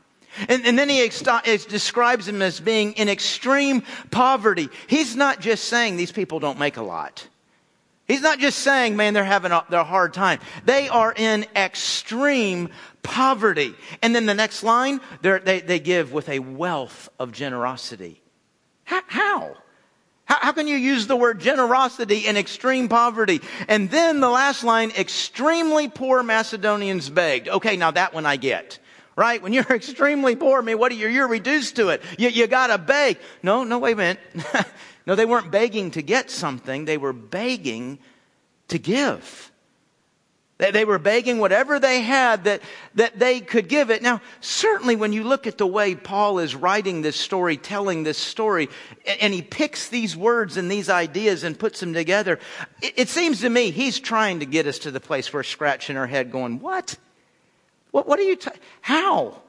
And, 0.48 0.66
and 0.66 0.78
then 0.78 0.90
he 0.90 1.02
ex- 1.02 1.66
describes 1.66 2.26
them 2.26 2.42
as 2.42 2.60
being 2.60 2.94
in 2.94 3.10
extreme 3.10 3.84
poverty. 4.12 4.70
He's 4.88 5.16
not 5.16 5.40
just 5.40 5.66
saying 5.66 5.98
these 5.98 6.12
people 6.12 6.40
don't 6.40 6.60
make 6.60 6.78
a 6.78 6.84
lot. 6.84 7.28
He's 8.08 8.22
not 8.22 8.40
just 8.40 8.60
saying, 8.60 8.96
man, 8.96 9.14
they're 9.14 9.24
having 9.24 9.52
a, 9.52 9.66
they're 9.70 9.84
hard 9.84 10.14
time. 10.14 10.40
They 10.66 10.90
are 10.90 11.14
in 11.16 11.46
extreme 11.56 12.70
poverty. 13.02 13.74
And 14.02 14.14
then 14.14 14.28
the 14.28 14.36
next 14.36 14.62
line, 14.62 15.02
they, 15.22 15.62
they 15.62 15.80
give 15.80 16.12
with 16.12 16.30
a 16.30 16.40
wealth 16.40 17.10
of 17.20 17.32
generosity. 17.32 18.22
How? 18.84 19.02
How? 19.08 19.56
How 20.26 20.52
can 20.54 20.68
you 20.68 20.76
use 20.76 21.06
the 21.06 21.16
word 21.16 21.40
generosity 21.40 22.26
in 22.28 22.36
extreme 22.36 22.90
poverty? 22.90 23.42
And 23.68 23.92
then 23.92 24.22
the 24.22 24.30
last 24.30 24.64
line, 24.64 24.92
extremely 24.92 25.88
poor 25.88 26.24
Macedonians 26.24 27.10
begged. 27.10 27.48
Okay, 27.48 27.78
now 27.78 27.92
that 27.92 28.14
one 28.14 28.26
I 28.26 28.36
get 28.38 28.80
right? 29.16 29.42
When 29.42 29.54
you're 29.54 29.64
extremely 29.70 30.36
poor, 30.36 30.60
I 30.60 30.62
mean, 30.62 30.78
what 30.78 30.92
are 30.92 30.96
you? 30.96 31.08
You're 31.08 31.28
reduced 31.28 31.76
to 31.78 31.90
it. 31.90 32.02
You, 32.18 32.30
you 32.30 32.48
gotta 32.48 32.78
beg. 32.78 33.18
No, 33.44 33.64
no, 33.64 33.80
wait 33.80 33.94
a 33.94 33.96
minute. 33.96 34.20
no, 35.08 35.16
they 35.16 35.26
weren't 35.26 35.52
begging 35.52 35.92
to 35.92 36.02
get 36.02 36.30
something. 36.30 36.86
They 36.86 36.98
were 36.98 37.14
begging 37.14 38.00
to 38.70 38.80
give. 38.80 39.52
They, 40.58 40.72
they 40.72 40.86
were 40.86 41.00
begging 41.00 41.40
whatever 41.40 41.80
they 41.80 42.02
had 42.02 42.46
that, 42.46 42.62
that 42.96 43.20
they 43.20 43.42
could 43.42 43.68
give 43.68 43.90
it. 43.90 44.02
Now, 44.02 44.22
certainly 44.40 44.96
when 44.96 45.12
you 45.12 45.26
look 45.26 45.48
at 45.48 45.58
the 45.58 45.68
way 45.68 45.96
Paul 45.96 46.40
is 46.40 46.56
writing 46.56 47.02
this 47.02 47.18
story, 47.18 47.58
telling 47.58 48.04
this 48.04 48.18
story, 48.18 48.70
and 49.20 49.34
he 49.34 49.42
picks 49.42 49.90
these 49.90 50.16
words 50.16 50.56
and 50.56 50.72
these 50.72 50.90
ideas 50.90 51.44
and 51.44 51.60
puts 51.60 51.82
them 51.82 51.94
together, 51.94 52.40
it, 52.82 52.94
it 52.96 53.10
seems 53.10 53.42
to 53.42 53.50
me 53.50 53.72
he's 53.72 54.00
trying 54.00 54.40
to 54.40 54.46
get 54.46 54.66
us 54.66 54.80
to 54.80 54.92
the 54.92 55.02
place 55.02 55.32
where 55.34 55.44
scratching 55.44 55.98
our 55.98 56.08
head 56.08 56.32
going, 56.32 56.60
what? 56.60 56.98
What, 57.96 58.10
what 58.10 58.20
are 58.20 58.24
you, 58.24 58.36
ta- 58.36 58.52
how? 58.82 59.42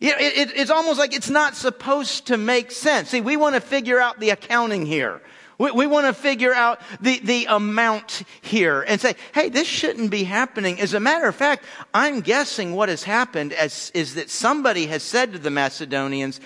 It, 0.00 0.14
it, 0.18 0.56
it's 0.56 0.70
almost 0.70 0.98
like 0.98 1.14
it's 1.14 1.28
not 1.28 1.54
supposed 1.54 2.28
to 2.28 2.38
make 2.38 2.70
sense. 2.70 3.10
See, 3.10 3.20
we 3.20 3.36
want 3.36 3.56
to 3.56 3.60
figure 3.60 4.00
out 4.00 4.20
the 4.20 4.30
accounting 4.30 4.86
here. 4.86 5.20
We, 5.58 5.70
we 5.70 5.86
want 5.86 6.06
to 6.06 6.14
figure 6.14 6.54
out 6.54 6.80
the, 7.02 7.18
the 7.18 7.44
amount 7.44 8.22
here 8.40 8.80
and 8.88 8.98
say, 8.98 9.16
hey, 9.34 9.50
this 9.50 9.68
shouldn't 9.68 10.10
be 10.10 10.24
happening. 10.24 10.80
As 10.80 10.94
a 10.94 11.00
matter 11.00 11.28
of 11.28 11.36
fact, 11.36 11.66
I'm 11.92 12.22
guessing 12.22 12.74
what 12.74 12.88
has 12.88 13.02
happened 13.02 13.52
as, 13.52 13.90
is 13.92 14.14
that 14.14 14.30
somebody 14.30 14.86
has 14.86 15.02
said 15.02 15.34
to 15.34 15.38
the 15.38 15.50
Macedonians, 15.50 16.40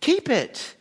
keep 0.00 0.28
it. 0.28 0.76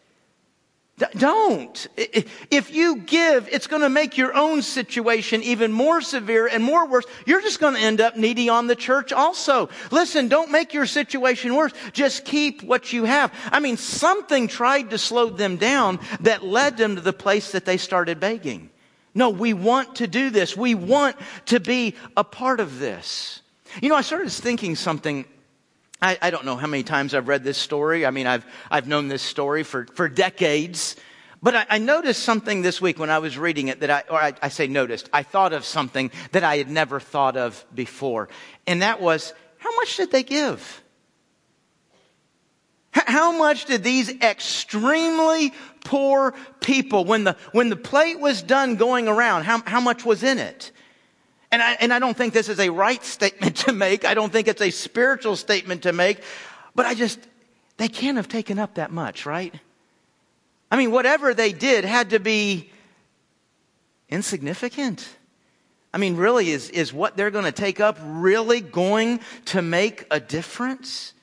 Don't. 1.17 1.87
If 1.95 2.73
you 2.73 2.97
give, 2.97 3.47
it's 3.51 3.67
going 3.67 3.81
to 3.81 3.89
make 3.89 4.17
your 4.17 4.33
own 4.35 4.61
situation 4.61 5.41
even 5.43 5.71
more 5.71 6.01
severe 6.01 6.47
and 6.47 6.63
more 6.63 6.87
worse. 6.87 7.05
You're 7.25 7.41
just 7.41 7.59
going 7.59 7.75
to 7.75 7.79
end 7.79 8.01
up 8.01 8.17
needy 8.17 8.49
on 8.49 8.67
the 8.67 8.75
church 8.75 9.13
also. 9.13 9.69
Listen, 9.91 10.27
don't 10.27 10.51
make 10.51 10.73
your 10.73 10.85
situation 10.85 11.55
worse. 11.55 11.73
Just 11.93 12.25
keep 12.25 12.63
what 12.63 12.91
you 12.91 13.05
have. 13.05 13.33
I 13.51 13.59
mean, 13.59 13.77
something 13.77 14.47
tried 14.47 14.89
to 14.89 14.97
slow 14.97 15.29
them 15.29 15.57
down 15.57 15.99
that 16.21 16.43
led 16.43 16.77
them 16.77 16.95
to 16.95 17.01
the 17.01 17.13
place 17.13 17.53
that 17.53 17.65
they 17.65 17.77
started 17.77 18.19
begging. 18.19 18.69
No, 19.15 19.29
we 19.29 19.53
want 19.53 19.95
to 19.97 20.07
do 20.07 20.29
this. 20.29 20.55
We 20.55 20.75
want 20.75 21.15
to 21.47 21.59
be 21.59 21.95
a 22.15 22.23
part 22.23 22.59
of 22.59 22.79
this. 22.79 23.41
You 23.81 23.89
know, 23.89 23.95
I 23.95 24.01
started 24.01 24.31
thinking 24.31 24.75
something 24.75 25.25
I, 26.01 26.17
I, 26.21 26.29
don't 26.29 26.45
know 26.45 26.55
how 26.55 26.67
many 26.67 26.83
times 26.83 27.13
I've 27.13 27.27
read 27.27 27.43
this 27.43 27.57
story. 27.57 28.05
I 28.05 28.11
mean, 28.11 28.25
I've, 28.25 28.45
I've 28.71 28.87
known 28.87 29.07
this 29.09 29.21
story 29.21 29.63
for, 29.63 29.85
for 29.93 30.07
decades. 30.07 30.95
But 31.41 31.55
I, 31.55 31.65
I 31.71 31.77
noticed 31.77 32.23
something 32.23 32.61
this 32.61 32.81
week 32.81 32.99
when 32.99 33.09
I 33.09 33.19
was 33.19 33.37
reading 33.37 33.67
it 33.67 33.81
that 33.81 33.89
I, 33.89 34.03
or 34.09 34.17
I, 34.17 34.33
I 34.41 34.49
say 34.49 34.67
noticed, 34.67 35.09
I 35.11 35.23
thought 35.23 35.53
of 35.53 35.65
something 35.65 36.11
that 36.31 36.43
I 36.43 36.57
had 36.57 36.69
never 36.69 36.99
thought 36.99 37.37
of 37.37 37.65
before. 37.73 38.29
And 38.65 38.81
that 38.81 39.01
was, 39.01 39.33
how 39.57 39.75
much 39.75 39.97
did 39.97 40.11
they 40.11 40.23
give? 40.23 40.81
How 42.91 43.37
much 43.37 43.65
did 43.65 43.83
these 43.83 44.09
extremely 44.21 45.53
poor 45.83 46.33
people, 46.59 47.05
when 47.05 47.23
the, 47.23 47.37
when 47.51 47.69
the 47.69 47.75
plate 47.75 48.19
was 48.19 48.41
done 48.41 48.75
going 48.75 49.07
around, 49.07 49.43
how, 49.43 49.61
how 49.65 49.79
much 49.79 50.03
was 50.03 50.23
in 50.23 50.39
it? 50.39 50.71
And 51.51 51.61
I, 51.61 51.73
and 51.79 51.91
I 51.93 51.99
don't 51.99 52.15
think 52.15 52.33
this 52.33 52.49
is 52.49 52.59
a 52.59 52.69
right 52.69 53.03
statement 53.03 53.57
to 53.57 53.73
make. 53.73 54.05
I 54.05 54.13
don't 54.13 54.31
think 54.31 54.47
it's 54.47 54.61
a 54.61 54.69
spiritual 54.69 55.35
statement 55.35 55.83
to 55.83 55.93
make. 55.93 56.21
But 56.75 56.85
I 56.85 56.93
just, 56.93 57.19
they 57.77 57.87
can't 57.87 58.17
have 58.17 58.27
taken 58.27 58.59
up 58.59 58.75
that 58.75 58.91
much, 58.91 59.25
right? 59.25 59.53
I 60.71 60.77
mean, 60.77 60.91
whatever 60.91 61.33
they 61.33 61.51
did 61.51 61.85
had 61.85 62.11
to 62.11 62.19
be 62.19 62.69
insignificant. 64.09 65.07
I 65.91 65.97
mean, 65.97 66.17
really, 66.17 66.51
is, 66.51 66.69
is 66.69 66.93
what 66.93 67.17
they're 67.17 67.31
going 67.31 67.45
to 67.45 67.51
take 67.51 67.79
up 67.79 67.97
really 68.03 68.61
going 68.61 69.21
to 69.45 69.61
make 69.61 70.05
a 70.11 70.19
difference? 70.19 71.13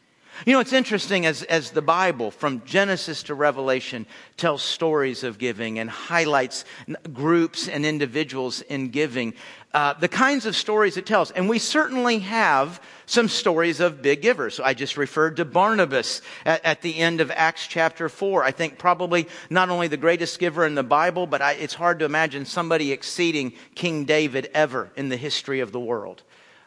You 0.45 0.53
know, 0.53 0.61
it's 0.61 0.75
interesting 0.75 1.25
as, 1.25 1.43
as 1.45 1.71
the 1.71 1.81
Bible, 1.81 2.31
from 2.31 2.63
Genesis 2.67 3.23
to 3.25 3.35
Revelation, 3.35 4.07
tells 4.37 4.63
stories 4.63 5.25
of 5.25 5.39
giving 5.39 5.79
and 5.79 5.89
highlights 5.89 6.65
groups 7.13 7.69
and 7.69 7.87
individuals 7.87 8.61
in 8.61 8.91
giving 8.91 9.33
uh, 9.73 9.95
the 9.95 10.09
kinds 10.09 10.45
of 10.45 10.55
stories 10.55 10.99
it 10.99 11.07
tells. 11.07 11.31
And 11.31 11.49
we 11.49 11.59
certainly 11.59 12.19
have 12.19 12.83
some 13.07 13.29
stories 13.29 13.81
of 13.81 14.03
big 14.03 14.21
givers. 14.21 14.61
I 14.61 14.75
just 14.75 14.99
referred 14.99 15.37
to 15.37 15.47
Barnabas 15.47 16.21
at, 16.45 16.65
at, 16.65 16.83
the 16.83 16.97
end 16.97 17.21
of 17.21 17.31
Acts 17.31 17.67
chapter 17.67 18.09
4. 18.09 18.45
I 18.45 18.51
think 18.51 18.79
probably 18.79 19.29
not 19.49 19.71
only 19.71 19.89
the 19.89 19.97
greatest 19.97 20.39
giver 20.39 20.67
in 20.67 20.75
the 20.75 20.83
Bible, 20.83 21.27
but 21.27 21.41
I, 21.41 21.53
it's 21.53 21.75
hard 21.75 21.99
to 22.01 22.05
imagine 22.05 22.45
somebody 22.45 22.93
exceeding 22.93 23.55
King 23.75 24.05
David 24.05 24.51
ever 24.53 24.91
in 24.97 25.09
the 25.09 25.17
history 25.17 25.61
of 25.61 25.73
the 25.73 25.81
world. 25.81 26.23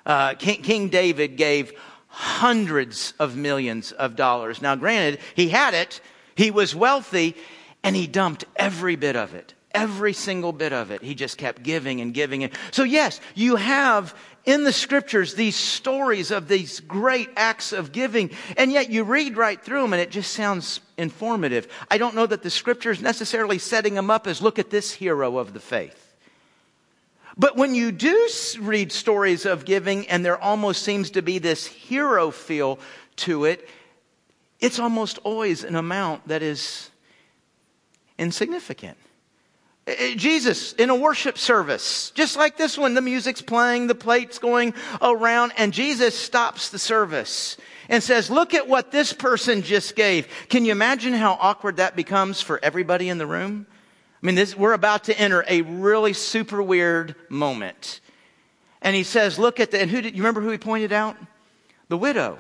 Uh, 0.06 0.34
King, 0.34 0.62
King 0.62 0.90
David 0.90 1.36
gave 1.36 1.74
hundreds 2.10 3.14
of 3.20 3.36
millions 3.36 3.92
of 3.92 4.16
dollars. 4.16 4.62
Now, 4.62 4.76
granted, 4.76 5.20
he 5.36 5.50
had 5.50 5.74
it, 5.74 6.02
he 6.36 6.52
was 6.52 6.76
wealthy, 6.76 7.36
and 7.84 7.96
he 7.96 8.08
dumped 8.08 8.46
every 8.58 8.96
bit 8.96 9.16
of 9.16 9.34
it 9.34 9.54
Every 9.72 10.14
single 10.14 10.52
bit 10.52 10.74
of 10.74 10.90
it. 10.90 11.04
He 11.04 11.14
just 11.14 11.38
kept 11.38 11.62
giving 11.62 12.02
and 12.02 12.12
giving. 12.12 12.44
And 12.44 12.52
so 12.72 12.84
yes, 12.84 13.22
you 13.36 13.56
have 13.56 14.16
in 14.44 14.64
the 14.64 14.74
scriptures 14.74 15.36
these 15.36 15.56
stories 15.56 16.32
of 16.32 16.48
these 16.48 16.80
great 16.80 17.30
acts 17.36 17.72
of 17.72 17.92
giving, 17.92 18.32
and 18.58 18.72
yet 18.72 18.90
you 18.90 19.04
read 19.04 19.38
right 19.38 19.62
through 19.62 19.84
them 19.84 19.94
and 19.94 20.02
it 20.02 20.10
just 20.10 20.34
sounds 20.34 20.80
informative. 20.98 21.68
I 21.92 22.00
don't 22.00 22.16
know 22.16 22.26
that 22.26 22.42
the 22.42 22.50
scripture 22.50 22.90
is 22.90 23.02
necessarily 23.02 23.60
setting 23.60 23.94
them 23.94 24.10
up 24.10 24.26
as 24.26 24.42
look 24.42 24.58
at 24.58 24.72
this 24.72 24.92
hero 24.92 25.38
of 25.38 25.54
the 25.54 25.60
faith. 25.60 26.09
But 27.40 27.56
when 27.56 27.74
you 27.74 27.94
do 27.94 28.30
read 28.60 28.92
stories 28.92 29.46
of 29.46 29.64
giving 29.64 30.10
and 30.10 30.26
there 30.26 30.38
almost 30.38 30.84
seems 30.84 31.12
to 31.12 31.22
be 31.22 31.40
this 31.40 31.66
hero 31.66 32.32
feel 32.32 32.80
to 33.16 33.46
it, 33.46 33.68
it's 34.60 34.78
almost 34.78 35.20
always 35.20 35.64
an 35.64 35.78
amount 35.78 36.28
that 36.28 36.44
is 36.44 36.90
insignificant. 38.18 38.98
Uh, 39.88 39.92
uh, 39.92 40.16
Jesus 40.16 40.74
in 40.74 40.90
a 40.90 40.96
worship 40.96 41.38
service, 41.38 42.12
just 42.12 42.36
like 42.36 42.58
this 42.58 42.78
one, 42.78 42.94
the 42.94 43.02
music's 43.02 43.42
playing, 43.42 43.88
the 43.88 43.96
plate's 43.96 44.38
going 44.38 44.74
around, 45.02 45.54
and 45.56 45.72
Jesus 45.72 46.20
stops 46.20 46.70
the 46.70 46.80
service 46.80 47.56
and 47.88 48.04
says, 48.04 48.30
look 48.30 48.54
at 48.54 48.68
what 48.68 48.92
this 48.92 49.14
person 49.14 49.62
just 49.62 49.96
gave. 49.96 50.28
Can 50.50 50.66
you 50.66 50.74
imagine 50.74 51.14
how 51.14 51.38
awkward 51.40 51.78
that 51.78 51.96
becomes 51.96 52.42
for 52.42 52.60
everybody 52.62 53.08
in 53.08 53.18
the 53.18 53.26
room? 53.26 53.66
I 54.22 54.26
mean, 54.26 54.36
this, 54.36 54.56
we're 54.56 54.74
about 54.74 55.06
to 55.06 55.20
enter 55.20 55.46
a 55.48 55.62
really 55.62 56.14
super 56.14 56.62
weird 56.62 57.16
moment. 57.30 58.02
And 58.82 58.96
he 58.96 59.04
says, 59.04 59.40
look 59.40 59.60
at 59.60 59.72
the, 59.72 59.82
and 59.82 59.90
who 59.90 60.02
did, 60.02 60.16
you 60.16 60.22
remember 60.22 60.42
who 60.42 60.50
he 60.50 60.58
pointed 60.58 60.92
out? 60.92 61.18
The 61.88 61.98
widow. 61.98 62.40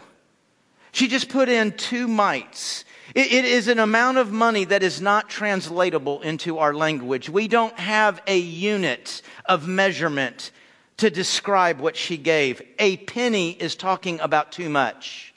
She 0.91 1.07
just 1.07 1.29
put 1.29 1.49
in 1.49 1.71
two 1.73 2.07
mites 2.07 2.83
it, 3.15 3.31
it 3.31 3.45
is 3.45 3.67
an 3.67 3.79
amount 3.79 4.17
of 4.17 4.31
money 4.31 4.65
that 4.65 4.83
is 4.83 5.01
not 5.01 5.29
translatable 5.29 6.21
into 6.21 6.59
our 6.59 6.73
language. 6.73 7.29
We 7.29 7.47
don't 7.47 7.77
have 7.79 8.21
a 8.27 8.37
unit 8.37 9.21
of 9.45 9.67
measurement 9.67 10.51
to 10.97 11.09
describe 11.09 11.79
what 11.79 11.95
she 11.95 12.17
gave. 12.17 12.61
A 12.77 12.97
penny 12.97 13.51
is 13.51 13.75
talking 13.75 14.19
about 14.19 14.51
too 14.51 14.69
much. 14.69 15.33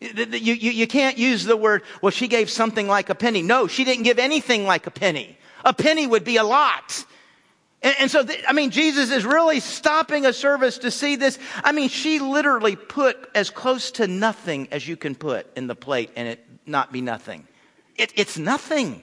You, 0.00 0.54
you, 0.54 0.70
you 0.70 0.86
can't 0.86 1.18
use 1.18 1.44
the 1.44 1.56
word, 1.56 1.82
well, 2.00 2.10
she 2.10 2.28
gave 2.28 2.50
something 2.50 2.86
like 2.86 3.10
a 3.10 3.14
penny. 3.14 3.42
No, 3.42 3.66
she 3.66 3.84
didn't 3.84 4.04
give 4.04 4.18
anything 4.18 4.64
like 4.64 4.86
a 4.86 4.90
penny. 4.90 5.38
A 5.66 5.74
penny 5.74 6.06
would 6.06 6.24
be 6.24 6.36
a 6.36 6.44
lot. 6.44 7.04
And, 7.82 7.94
and 7.98 8.10
so, 8.10 8.24
th- 8.24 8.42
I 8.48 8.52
mean, 8.52 8.70
Jesus 8.70 9.10
is 9.10 9.26
really 9.26 9.60
stopping 9.60 10.24
a 10.24 10.32
service 10.32 10.78
to 10.78 10.90
see 10.90 11.16
this. 11.16 11.38
I 11.62 11.72
mean, 11.72 11.88
she 11.88 12.20
literally 12.20 12.76
put 12.76 13.16
as 13.34 13.50
close 13.50 13.90
to 13.92 14.06
nothing 14.06 14.68
as 14.70 14.86
you 14.86 14.96
can 14.96 15.16
put 15.16 15.46
in 15.56 15.66
the 15.66 15.74
plate 15.74 16.10
and 16.16 16.28
it 16.28 16.46
not 16.64 16.92
be 16.92 17.00
nothing. 17.00 17.46
It, 17.96 18.12
it's 18.14 18.38
nothing. 18.38 19.02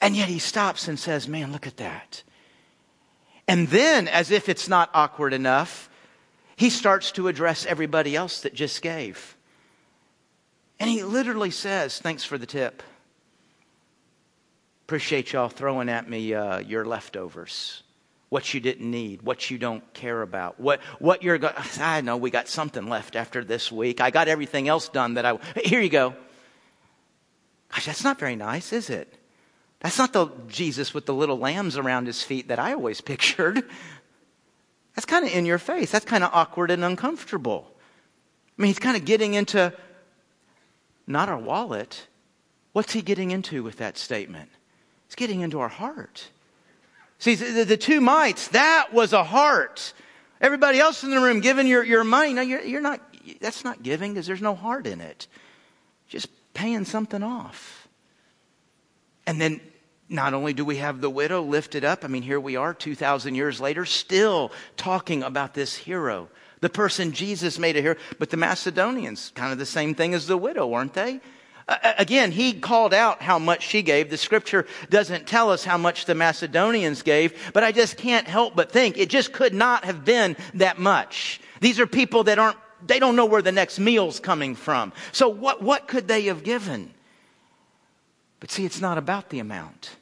And 0.00 0.16
yet 0.16 0.28
he 0.28 0.38
stops 0.38 0.88
and 0.88 0.98
says, 0.98 1.26
Man, 1.26 1.52
look 1.52 1.66
at 1.66 1.78
that. 1.78 2.22
And 3.48 3.66
then, 3.68 4.06
as 4.08 4.30
if 4.30 4.48
it's 4.48 4.68
not 4.68 4.90
awkward 4.94 5.32
enough, 5.32 5.90
he 6.54 6.70
starts 6.70 7.12
to 7.12 7.28
address 7.28 7.66
everybody 7.66 8.14
else 8.14 8.42
that 8.42 8.54
just 8.54 8.80
gave. 8.80 9.36
And 10.78 10.88
he 10.88 11.02
literally 11.02 11.50
says, 11.50 11.98
Thanks 11.98 12.22
for 12.22 12.38
the 12.38 12.46
tip. 12.46 12.82
Appreciate 14.88 15.34
y'all 15.34 15.50
throwing 15.50 15.90
at 15.90 16.08
me 16.08 16.32
uh, 16.32 16.60
your 16.60 16.86
leftovers, 16.86 17.82
what 18.30 18.54
you 18.54 18.58
didn't 18.58 18.90
need, 18.90 19.20
what 19.20 19.50
you 19.50 19.58
don't 19.58 19.84
care 19.92 20.22
about, 20.22 20.58
what, 20.58 20.80
what 20.98 21.22
you're 21.22 21.38
I 21.78 22.00
know 22.00 22.16
we 22.16 22.30
got 22.30 22.48
something 22.48 22.88
left 22.88 23.14
after 23.14 23.44
this 23.44 23.70
week. 23.70 24.00
I 24.00 24.10
got 24.10 24.28
everything 24.28 24.66
else 24.66 24.88
done 24.88 25.12
that 25.14 25.26
I. 25.26 25.38
Here 25.62 25.82
you 25.82 25.90
go. 25.90 26.14
Gosh, 27.70 27.84
that's 27.84 28.02
not 28.02 28.18
very 28.18 28.34
nice, 28.34 28.72
is 28.72 28.88
it? 28.88 29.12
That's 29.80 29.98
not 29.98 30.14
the 30.14 30.28
Jesus 30.46 30.94
with 30.94 31.04
the 31.04 31.12
little 31.12 31.36
lambs 31.36 31.76
around 31.76 32.06
his 32.06 32.22
feet 32.22 32.48
that 32.48 32.58
I 32.58 32.72
always 32.72 33.00
pictured. 33.02 33.62
That's 34.94 35.04
kind 35.04 35.26
of 35.26 35.30
in 35.32 35.44
your 35.44 35.58
face. 35.58 35.90
That's 35.90 36.06
kind 36.06 36.24
of 36.24 36.30
awkward 36.32 36.70
and 36.70 36.82
uncomfortable. 36.82 37.70
I 38.58 38.62
mean, 38.62 38.68
he's 38.68 38.78
kind 38.78 38.96
of 38.96 39.04
getting 39.04 39.34
into 39.34 39.70
not 41.06 41.28
our 41.28 41.36
wallet. 41.36 42.06
What's 42.72 42.94
he 42.94 43.02
getting 43.02 43.32
into 43.32 43.62
with 43.62 43.76
that 43.76 43.98
statement? 43.98 44.48
He's 45.08 45.16
getting 45.16 45.40
into 45.40 45.60
our 45.60 45.68
heart. 45.68 46.28
See, 47.18 47.34
the, 47.34 47.64
the 47.64 47.76
two 47.76 48.00
mites, 48.00 48.48
that 48.48 48.92
was 48.92 49.12
a 49.12 49.24
heart. 49.24 49.92
Everybody 50.40 50.78
else 50.78 51.02
in 51.02 51.10
the 51.10 51.20
room 51.20 51.40
giving 51.40 51.66
your, 51.66 51.82
your 51.82 52.04
money, 52.04 52.32
no, 52.32 52.42
you're, 52.42 52.62
you're 52.62 52.80
not, 52.80 53.00
that's 53.40 53.64
not 53.64 53.82
giving 53.82 54.12
because 54.14 54.26
there's 54.26 54.42
no 54.42 54.54
heart 54.54 54.86
in 54.86 55.00
it. 55.00 55.26
Just 56.06 56.28
paying 56.54 56.84
something 56.84 57.22
off. 57.22 57.88
And 59.26 59.40
then 59.40 59.60
not 60.08 60.32
only 60.32 60.52
do 60.52 60.64
we 60.64 60.76
have 60.76 61.00
the 61.00 61.10
widow 61.10 61.42
lifted 61.42 61.84
up, 61.84 62.04
I 62.04 62.08
mean, 62.08 62.22
here 62.22 62.40
we 62.40 62.56
are 62.56 62.72
2,000 62.72 63.34
years 63.34 63.60
later, 63.60 63.84
still 63.84 64.52
talking 64.76 65.22
about 65.22 65.54
this 65.54 65.74
hero 65.74 66.28
the 66.60 66.68
person 66.68 67.12
Jesus 67.12 67.58
made 67.58 67.76
a 67.76 67.80
hero. 67.82 67.96
But 68.18 68.30
the 68.30 68.36
Macedonians, 68.36 69.32
kind 69.34 69.52
of 69.52 69.58
the 69.58 69.66
same 69.66 69.94
thing 69.94 70.14
as 70.14 70.26
the 70.26 70.36
widow, 70.36 70.66
weren't 70.66 70.94
they? 70.94 71.20
Again, 71.68 72.32
he 72.32 72.54
called 72.54 72.94
out 72.94 73.20
how 73.20 73.38
much 73.38 73.62
she 73.62 73.82
gave. 73.82 74.08
The 74.08 74.16
scripture 74.16 74.66
doesn't 74.88 75.26
tell 75.26 75.50
us 75.50 75.64
how 75.64 75.76
much 75.76 76.06
the 76.06 76.14
Macedonians 76.14 77.02
gave, 77.02 77.52
but 77.52 77.62
I 77.62 77.72
just 77.72 77.98
can't 77.98 78.26
help 78.26 78.56
but 78.56 78.72
think 78.72 78.96
it 78.96 79.10
just 79.10 79.34
could 79.34 79.52
not 79.52 79.84
have 79.84 80.02
been 80.02 80.34
that 80.54 80.78
much. 80.78 81.40
These 81.60 81.78
are 81.78 81.86
people 81.86 82.24
that 82.24 82.38
aren't, 82.38 82.56
they 82.86 82.98
don't 82.98 83.16
know 83.16 83.26
where 83.26 83.42
the 83.42 83.52
next 83.52 83.78
meal's 83.78 84.18
coming 84.18 84.54
from. 84.54 84.94
So 85.12 85.28
what, 85.28 85.62
what 85.62 85.88
could 85.88 86.08
they 86.08 86.22
have 86.22 86.42
given? 86.42 86.94
But 88.40 88.50
see, 88.50 88.64
it's 88.64 88.80
not 88.80 88.96
about 88.96 89.28
the 89.28 89.40
amount. 89.40 89.96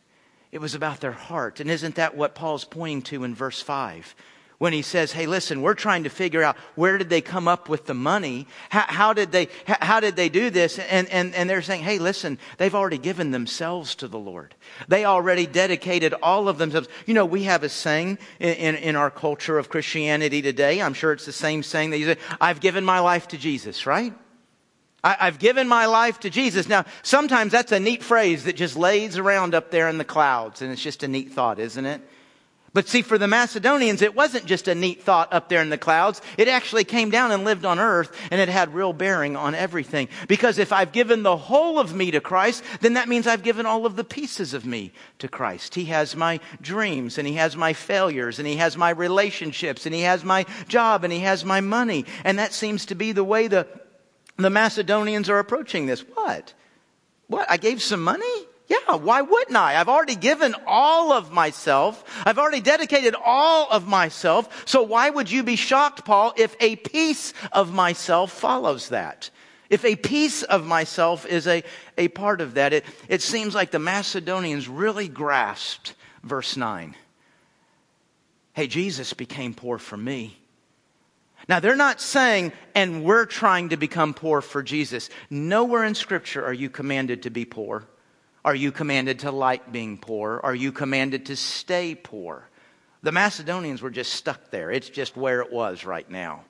It 0.52 0.60
was 0.60 0.74
about 0.74 1.00
their 1.00 1.12
heart. 1.12 1.58
And 1.58 1.68
isn't 1.68 1.96
that 1.96 2.16
what 2.16 2.36
Paul's 2.36 2.64
pointing 2.64 3.02
to 3.02 3.24
in 3.24 3.34
verse 3.34 3.60
5? 3.60 4.14
When 4.58 4.72
he 4.72 4.82
says, 4.82 5.12
Hey, 5.12 5.26
listen, 5.26 5.62
we're 5.62 5.74
trying 5.74 6.04
to 6.04 6.10
figure 6.10 6.42
out 6.42 6.56
where 6.74 6.98
did 6.98 7.10
they 7.10 7.20
come 7.20 7.46
up 7.46 7.68
with 7.68 7.86
the 7.86 7.94
money? 7.94 8.46
How, 8.70 8.84
how 8.86 9.12
did 9.12 9.32
they, 9.32 9.48
how, 9.66 9.76
how, 9.80 10.00
did 10.00 10.16
they 10.16 10.28
do 10.28 10.50
this? 10.50 10.78
And, 10.78 11.08
and, 11.10 11.34
and 11.34 11.48
they're 11.48 11.62
saying, 11.62 11.82
Hey, 11.82 11.98
listen, 11.98 12.38
they've 12.58 12.74
already 12.74 12.98
given 12.98 13.30
themselves 13.30 13.94
to 13.96 14.08
the 14.08 14.18
Lord. 14.18 14.54
They 14.88 15.04
already 15.04 15.46
dedicated 15.46 16.14
all 16.22 16.48
of 16.48 16.58
themselves. 16.58 16.88
You 17.06 17.14
know, 17.14 17.26
we 17.26 17.44
have 17.44 17.62
a 17.62 17.68
saying 17.68 18.18
in, 18.40 18.54
in, 18.54 18.74
in 18.76 18.96
our 18.96 19.10
culture 19.10 19.58
of 19.58 19.68
Christianity 19.68 20.42
today. 20.42 20.80
I'm 20.80 20.94
sure 20.94 21.12
it's 21.12 21.26
the 21.26 21.32
same 21.32 21.62
saying 21.62 21.90
that 21.90 21.98
you 21.98 22.06
say, 22.06 22.18
I've 22.40 22.60
given 22.60 22.84
my 22.84 23.00
life 23.00 23.28
to 23.28 23.38
Jesus, 23.38 23.86
right? 23.86 24.14
I, 25.04 25.16
I've 25.20 25.38
given 25.38 25.68
my 25.68 25.86
life 25.86 26.20
to 26.20 26.30
Jesus. 26.30 26.68
Now, 26.68 26.84
sometimes 27.02 27.52
that's 27.52 27.72
a 27.72 27.80
neat 27.80 28.02
phrase 28.02 28.44
that 28.44 28.56
just 28.56 28.76
lays 28.76 29.18
around 29.18 29.54
up 29.54 29.70
there 29.70 29.88
in 29.88 29.98
the 29.98 30.04
clouds, 30.04 30.62
and 30.62 30.72
it's 30.72 30.82
just 30.82 31.02
a 31.02 31.08
neat 31.08 31.32
thought, 31.32 31.58
isn't 31.58 31.86
it? 31.86 32.00
But 32.76 32.88
see, 32.88 33.00
for 33.00 33.16
the 33.16 33.26
Macedonians, 33.26 34.02
it 34.02 34.14
wasn't 34.14 34.44
just 34.44 34.68
a 34.68 34.74
neat 34.74 35.02
thought 35.02 35.32
up 35.32 35.48
there 35.48 35.62
in 35.62 35.70
the 35.70 35.78
clouds. 35.78 36.20
It 36.36 36.46
actually 36.46 36.84
came 36.84 37.08
down 37.08 37.32
and 37.32 37.42
lived 37.42 37.64
on 37.64 37.78
earth, 37.78 38.14
and 38.30 38.38
it 38.38 38.50
had 38.50 38.74
real 38.74 38.92
bearing 38.92 39.34
on 39.34 39.54
everything. 39.54 40.10
Because 40.28 40.58
if 40.58 40.74
I've 40.74 40.92
given 40.92 41.22
the 41.22 41.38
whole 41.38 41.78
of 41.78 41.94
me 41.94 42.10
to 42.10 42.20
Christ, 42.20 42.62
then 42.82 42.92
that 42.92 43.08
means 43.08 43.26
I've 43.26 43.42
given 43.42 43.64
all 43.64 43.86
of 43.86 43.96
the 43.96 44.04
pieces 44.04 44.52
of 44.52 44.66
me 44.66 44.92
to 45.20 45.26
Christ. 45.26 45.74
He 45.74 45.86
has 45.86 46.14
my 46.14 46.38
dreams, 46.60 47.16
and 47.16 47.26
He 47.26 47.36
has 47.36 47.56
my 47.56 47.72
failures, 47.72 48.38
and 48.38 48.46
He 48.46 48.56
has 48.56 48.76
my 48.76 48.90
relationships, 48.90 49.86
and 49.86 49.94
He 49.94 50.02
has 50.02 50.22
my 50.22 50.44
job, 50.68 51.02
and 51.02 51.10
He 51.10 51.20
has 51.20 51.46
my 51.46 51.62
money. 51.62 52.04
And 52.24 52.38
that 52.38 52.52
seems 52.52 52.84
to 52.84 52.94
be 52.94 53.12
the 53.12 53.24
way 53.24 53.48
the, 53.48 53.66
the 54.36 54.50
Macedonians 54.50 55.30
are 55.30 55.38
approaching 55.38 55.86
this. 55.86 56.00
What? 56.00 56.52
What? 57.28 57.50
I 57.50 57.56
gave 57.56 57.80
some 57.80 58.04
money? 58.04 58.46
Yeah, 58.68 58.96
why 58.96 59.22
wouldn't 59.22 59.56
I? 59.56 59.78
I've 59.78 59.88
already 59.88 60.16
given 60.16 60.54
all 60.66 61.12
of 61.12 61.30
myself. 61.30 62.02
I've 62.26 62.38
already 62.38 62.60
dedicated 62.60 63.14
all 63.24 63.68
of 63.70 63.86
myself. 63.86 64.64
So 64.66 64.82
why 64.82 65.08
would 65.08 65.30
you 65.30 65.44
be 65.44 65.54
shocked, 65.54 66.04
Paul, 66.04 66.34
if 66.36 66.56
a 66.58 66.74
piece 66.76 67.32
of 67.52 67.72
myself 67.72 68.32
follows 68.32 68.88
that? 68.88 69.30
If 69.70 69.84
a 69.84 69.96
piece 69.96 70.42
of 70.42 70.66
myself 70.66 71.26
is 71.26 71.46
a, 71.46 71.62
a 71.96 72.08
part 72.08 72.40
of 72.40 72.54
that, 72.54 72.72
it, 72.72 72.84
it 73.08 73.22
seems 73.22 73.54
like 73.54 73.70
the 73.70 73.78
Macedonians 73.78 74.68
really 74.68 75.08
grasped 75.08 75.94
verse 76.22 76.56
9. 76.56 76.94
Hey, 78.52 78.66
Jesus 78.66 79.12
became 79.12 79.54
poor 79.54 79.78
for 79.78 79.96
me. 79.96 80.38
Now, 81.48 81.60
they're 81.60 81.76
not 81.76 82.00
saying, 82.00 82.52
and 82.74 83.04
we're 83.04 83.26
trying 83.26 83.68
to 83.68 83.76
become 83.76 84.14
poor 84.14 84.40
for 84.40 84.62
Jesus. 84.62 85.10
Nowhere 85.30 85.84
in 85.84 85.94
Scripture 85.94 86.44
are 86.44 86.52
you 86.52 86.68
commanded 86.68 87.22
to 87.22 87.30
be 87.30 87.44
poor. 87.44 87.86
Are 88.46 88.54
you 88.54 88.70
commanded 88.70 89.18
to 89.20 89.32
like 89.32 89.72
being 89.72 89.98
poor? 89.98 90.40
Are 90.44 90.54
you 90.54 90.70
commanded 90.70 91.26
to 91.26 91.36
stay 91.36 91.96
poor? 91.96 92.48
The 93.02 93.10
Macedonians 93.10 93.82
were 93.82 93.90
just 93.90 94.12
stuck 94.12 94.52
there. 94.52 94.70
It's 94.70 94.88
just 94.88 95.16
where 95.16 95.40
it 95.40 95.52
was 95.52 95.84
right 95.84 96.08
now. 96.08 96.44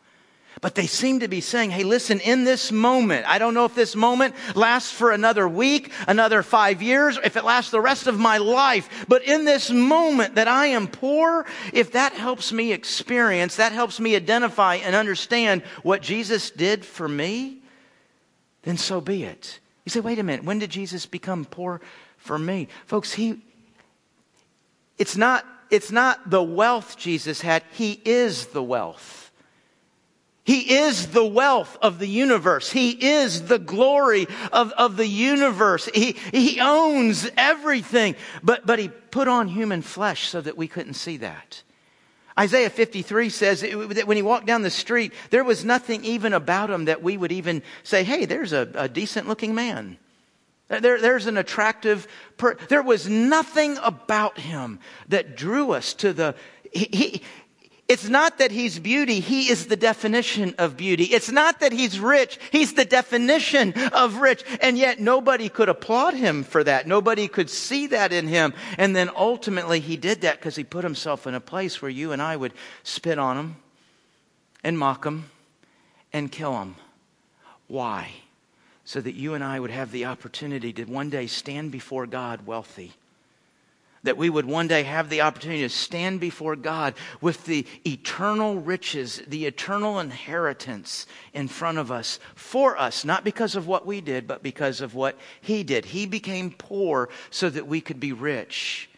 But 0.61 0.75
they 0.75 0.87
seem 0.87 1.21
to 1.21 1.29
be 1.29 1.41
saying, 1.41 1.71
hey, 1.71 1.85
listen, 1.85 2.21
in 2.21 2.45
this 2.45 2.71
moment, 2.71 3.27
I 3.27 3.39
don't 3.39 3.55
know 3.55 3.65
if 3.65 3.75
this 3.75 3.97
moment 3.97 4.35
lasts 4.55 4.93
for 4.93 5.11
another 5.11 5.49
week, 5.49 5.91
another 6.07 6.43
five 6.43 6.83
years, 6.83 7.19
if 7.25 7.35
it 7.35 7.45
lasts 7.45 7.71
the 7.71 7.81
rest 7.81 8.07
of 8.07 8.19
my 8.19 8.39
life, 8.39 9.07
but 9.09 9.23
in 9.23 9.47
this 9.47 9.71
moment 9.71 10.35
that 10.35 10.49
I 10.49 10.67
am 10.69 10.89
poor, 10.89 11.47
if 11.73 11.93
that 11.93 12.13
helps 12.13 12.53
me 12.53 12.73
experience, 12.73 13.57
that 13.57 13.73
helps 13.73 13.99
me 14.01 14.17
identify 14.17 14.77
and 14.77 14.95
understand 14.95 15.63
what 15.83 16.03
Jesus 16.03 16.51
did 16.51 16.85
for 16.85 17.09
me, 17.09 17.63
then 18.63 18.77
so 18.77 19.01
be 19.01 19.25
it. 19.25 19.61
You 19.87 19.91
say, 19.91 20.01
wait 20.01 20.19
a 20.19 20.23
minute, 20.23 20.45
when 20.45 20.59
did 20.59 20.71
Jesus 20.71 21.07
become 21.07 21.47
poor 21.47 21.81
for 22.19 22.39
me? 22.39 22.69
Folks, 22.85 23.15
he 23.15 23.41
it's 24.99 25.17
not 25.17 25.47
it's 25.71 25.91
not 25.91 26.29
the 26.29 26.43
wealth 26.43 26.97
Jesus 26.99 27.41
had, 27.41 27.63
he 27.73 28.01
is 28.05 28.47
the 28.49 28.63
wealth. 28.63 29.27
He 30.45 30.77
is 30.77 31.09
the 31.09 31.25
wealth 31.25 31.77
of 31.83 31.99
the 31.99 32.07
universe. 32.07 32.71
He 32.71 32.91
is 32.91 33.49
the 33.49 33.59
glory 33.59 34.29
of, 34.53 34.71
of 34.73 34.97
the 34.97 35.07
universe. 35.07 35.89
He, 35.93 36.13
he 36.13 36.61
owns 36.61 37.29
everything. 37.37 38.15
But, 38.45 38.65
but 38.65 38.79
he 38.79 38.87
put 38.89 39.27
on 39.27 39.49
human 39.49 39.83
flesh 39.83 40.29
so 40.29 40.41
that 40.41 40.57
we 40.57 40.69
couldn't 40.69 40.95
see 40.95 41.17
that. 41.17 41.65
Isaiah 42.39 42.71
53 42.71 43.31
says 43.31 43.63
that 43.63 44.07
when 44.07 44.17
he 44.17 44.23
walked 44.23 44.47
down 44.47 44.63
the 44.63 44.71
street, 44.71 45.13
there 45.31 45.45
was 45.45 45.65
nothing 45.65 46.05
even 46.05 46.35
about 46.35 46.71
him 46.71 46.85
that 46.85 47.03
we 47.03 47.17
would 47.17 47.33
even 47.33 47.63
say, 47.83 48.05
hey, 48.05 48.27
there's 48.27 48.53
a, 48.53 48.69
a 48.75 48.89
decent 48.89 49.27
looking 49.27 49.55
man. 49.55 49.97
There, 50.69 51.01
there's 51.01 51.27
an 51.27 51.39
attractive, 51.39 52.07
there 52.69 52.83
was 52.83 53.09
nothing 53.09 53.79
about 53.83 54.39
him 54.39 54.81
that 55.09 55.37
drew 55.37 55.71
us 55.73 55.95
to 55.95 56.13
the, 56.13 56.35
he, 56.73 56.89
he, 56.93 57.23
it's 57.89 58.09
not 58.09 58.39
that 58.39 58.51
he's 58.51 58.81
beauty, 58.81 59.21
he 59.21 59.49
is 59.49 59.67
the 59.67 59.77
definition 59.77 60.57
of 60.59 60.77
beauty. 60.77 61.05
It's 61.05 61.31
not 61.31 61.61
that 61.61 61.73
he's 61.73 62.01
rich, 62.01 62.39
he's 62.51 62.75
the 62.75 62.85
definition 62.85 63.75
of 63.93 64.17
rich. 64.17 64.43
And 64.61 64.77
yet 64.77 64.99
nobody 64.99 65.49
could 65.49 65.69
applaud 65.69 66.15
him 66.15 66.43
for 66.43 66.65
that. 66.65 66.89
Nobody 66.89 67.29
could 67.29 67.49
see 67.49 67.87
that 67.89 68.13
in 68.13 68.27
him. 68.27 68.55
And 68.77 68.97
then 68.97 69.09
ultimately 69.15 69.79
he 69.79 69.97
did 69.97 70.23
that 70.23 70.39
because 70.39 70.57
he 70.57 70.65
put 70.65 70.83
himself 70.83 71.29
in 71.29 71.35
a 71.35 71.41
place 71.41 71.81
where 71.81 71.91
you 71.91 72.11
and 72.11 72.21
I 72.21 72.37
would 72.37 72.55
spit 72.83 73.21
on 73.21 73.37
him 73.37 73.57
and 74.65 74.77
mock 74.77 75.07
him 75.07 75.31
and 76.13 76.33
kill 76.33 76.59
him. 76.59 76.75
Why? 77.69 78.11
So 78.85 79.01
that 79.01 79.15
you 79.15 79.35
and 79.35 79.45
I 79.45 79.61
would 79.61 79.71
have 79.71 79.93
the 79.93 80.07
opportunity 80.07 80.73
to 80.73 80.85
one 80.85 81.11
day 81.11 81.29
stand 81.29 81.71
before 81.71 82.07
God 82.07 82.47
wealthy 82.47 82.95
that 84.07 84.17
we 84.17 84.31
would 84.31 84.47
one 84.47 84.69
day 84.69 84.85
have 84.85 85.11
the 85.11 85.21
opportunity 85.21 85.63
to 85.63 85.69
stand 85.69 86.21
before 86.21 86.55
God 86.57 86.95
with 87.21 87.45
the 87.45 87.67
eternal 87.85 88.57
riches, 88.57 89.21
the 89.27 89.47
eternal 89.47 89.99
inheritance 89.99 91.07
in 91.35 91.49
front 91.49 91.79
of 91.79 91.91
us 91.91 92.21
for 92.37 92.79
us, 92.79 93.05
not 93.05 93.25
because 93.25 93.57
of 93.57 93.67
what 93.67 93.85
we 93.85 94.01
did, 94.01 94.27
but 94.27 94.45
because 94.45 94.81
of 94.81 94.95
what 94.95 95.19
He 95.41 95.65
did. 95.65 95.87
He 95.87 96.07
became 96.07 96.53
poor 96.53 97.09
so 97.31 97.51
that 97.51 97.67
we 97.67 97.81
could 97.81 97.99
be 97.99 98.13
rich. 98.13 98.89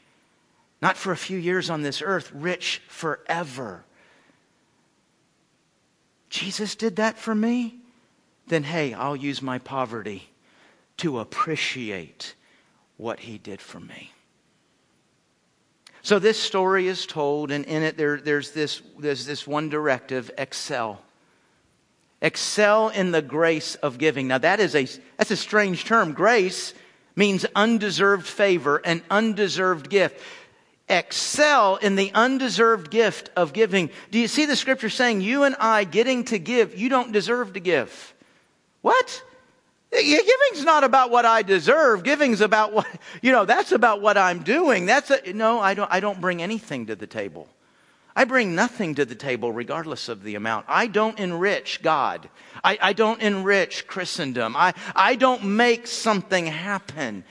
Not 0.82 0.98
for 0.98 1.10
a 1.10 1.16
few 1.16 1.38
years 1.38 1.70
on 1.70 1.82
this 1.82 2.02
earth, 2.02 2.30
rich 2.32 2.82
forever. 2.86 3.84
Jesus 6.28 6.74
did 6.74 6.96
that 6.96 7.16
for 7.16 7.34
me? 7.34 7.76
Then, 8.46 8.62
hey, 8.62 8.92
I'll 8.92 9.16
use 9.16 9.40
my 9.40 9.58
poverty 9.58 10.28
to 10.98 11.18
appreciate 11.18 12.34
what 12.98 13.20
He 13.20 13.38
did 13.38 13.62
for 13.62 13.80
me. 13.80 14.12
So 16.08 16.18
this 16.18 16.40
story 16.40 16.88
is 16.88 17.04
told, 17.04 17.50
and 17.50 17.66
in 17.66 17.82
it 17.82 17.98
there, 17.98 18.16
there's, 18.16 18.52
this, 18.52 18.80
there's 18.98 19.26
this 19.26 19.46
one 19.46 19.68
directive 19.68 20.30
excel. 20.38 21.02
Excel 22.22 22.88
in 22.88 23.10
the 23.10 23.20
grace 23.20 23.74
of 23.74 23.98
giving. 23.98 24.26
Now, 24.26 24.38
that 24.38 24.58
is 24.58 24.74
a, 24.74 24.88
that's 25.18 25.30
a 25.32 25.36
strange 25.36 25.84
term. 25.84 26.14
Grace 26.14 26.72
means 27.14 27.44
undeserved 27.54 28.26
favor, 28.26 28.78
an 28.78 29.02
undeserved 29.10 29.90
gift. 29.90 30.18
Excel 30.88 31.76
in 31.76 31.94
the 31.94 32.10
undeserved 32.14 32.90
gift 32.90 33.28
of 33.36 33.52
giving. 33.52 33.90
Do 34.10 34.18
you 34.18 34.28
see 34.28 34.46
the 34.46 34.56
scripture 34.56 34.88
saying, 34.88 35.20
You 35.20 35.42
and 35.42 35.56
I 35.60 35.84
getting 35.84 36.24
to 36.24 36.38
give, 36.38 36.74
you 36.74 36.88
don't 36.88 37.12
deserve 37.12 37.52
to 37.52 37.60
give? 37.60 38.14
What? 38.80 39.22
Giving's 40.58 40.66
not 40.66 40.82
about 40.82 41.12
what 41.12 41.24
I 41.24 41.42
deserve. 41.42 42.02
Giving's 42.02 42.40
about 42.40 42.72
what, 42.72 42.88
you 43.22 43.30
know, 43.30 43.44
that's 43.44 43.70
about 43.70 44.02
what 44.02 44.18
I'm 44.18 44.42
doing. 44.42 44.86
That's 44.86 45.08
a, 45.10 45.32
no, 45.32 45.60
I 45.60 45.74
don't, 45.74 45.88
I 45.92 46.00
don't 46.00 46.20
bring 46.20 46.42
anything 46.42 46.86
to 46.86 46.96
the 46.96 47.06
table. 47.06 47.48
I 48.16 48.24
bring 48.24 48.56
nothing 48.56 48.96
to 48.96 49.04
the 49.04 49.14
table 49.14 49.52
regardless 49.52 50.08
of 50.08 50.24
the 50.24 50.34
amount. 50.34 50.66
I 50.66 50.88
don't 50.88 51.16
enrich 51.20 51.80
God. 51.80 52.28
I, 52.64 52.76
I 52.82 52.92
don't 52.92 53.22
enrich 53.22 53.86
Christendom. 53.86 54.56
I, 54.56 54.74
I 54.96 55.14
don't 55.14 55.44
make 55.44 55.86
something 55.86 56.46
happen. 56.46 57.22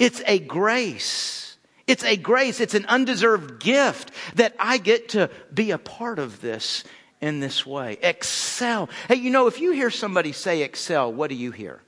It's 0.00 0.20
a 0.26 0.40
grace. 0.40 1.56
It's 1.86 2.02
a 2.02 2.16
grace. 2.16 2.58
It's 2.58 2.74
an 2.74 2.86
undeserved 2.86 3.62
gift 3.62 4.10
that 4.34 4.56
I 4.58 4.78
get 4.78 5.10
to 5.10 5.30
be 5.54 5.70
a 5.70 5.78
part 5.78 6.18
of 6.18 6.40
this 6.40 6.82
in 7.20 7.38
this 7.38 7.64
way. 7.64 7.98
Excel. 8.02 8.88
Hey, 9.06 9.14
you 9.14 9.30
know, 9.30 9.46
if 9.46 9.60
you 9.60 9.70
hear 9.70 9.90
somebody 9.90 10.32
say 10.32 10.62
excel, 10.62 11.12
what 11.12 11.28
do 11.28 11.36
you 11.36 11.52
hear? 11.52 11.80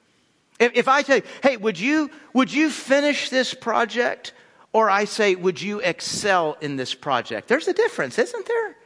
If, 0.58 0.72
if 0.74 0.88
I 0.88 1.02
say, 1.02 1.22
hey, 1.42 1.56
would 1.56 1.78
you, 1.78 2.10
would 2.32 2.52
you 2.52 2.70
finish 2.70 3.30
this 3.30 3.54
project? 3.54 4.32
Or 4.72 4.90
I 4.90 5.04
say, 5.04 5.34
would 5.34 5.60
you 5.60 5.80
excel 5.80 6.56
in 6.60 6.76
this 6.76 6.94
project? 6.94 7.48
There's 7.48 7.68
a 7.68 7.72
difference, 7.72 8.18
isn't 8.18 8.46
there? 8.46 8.76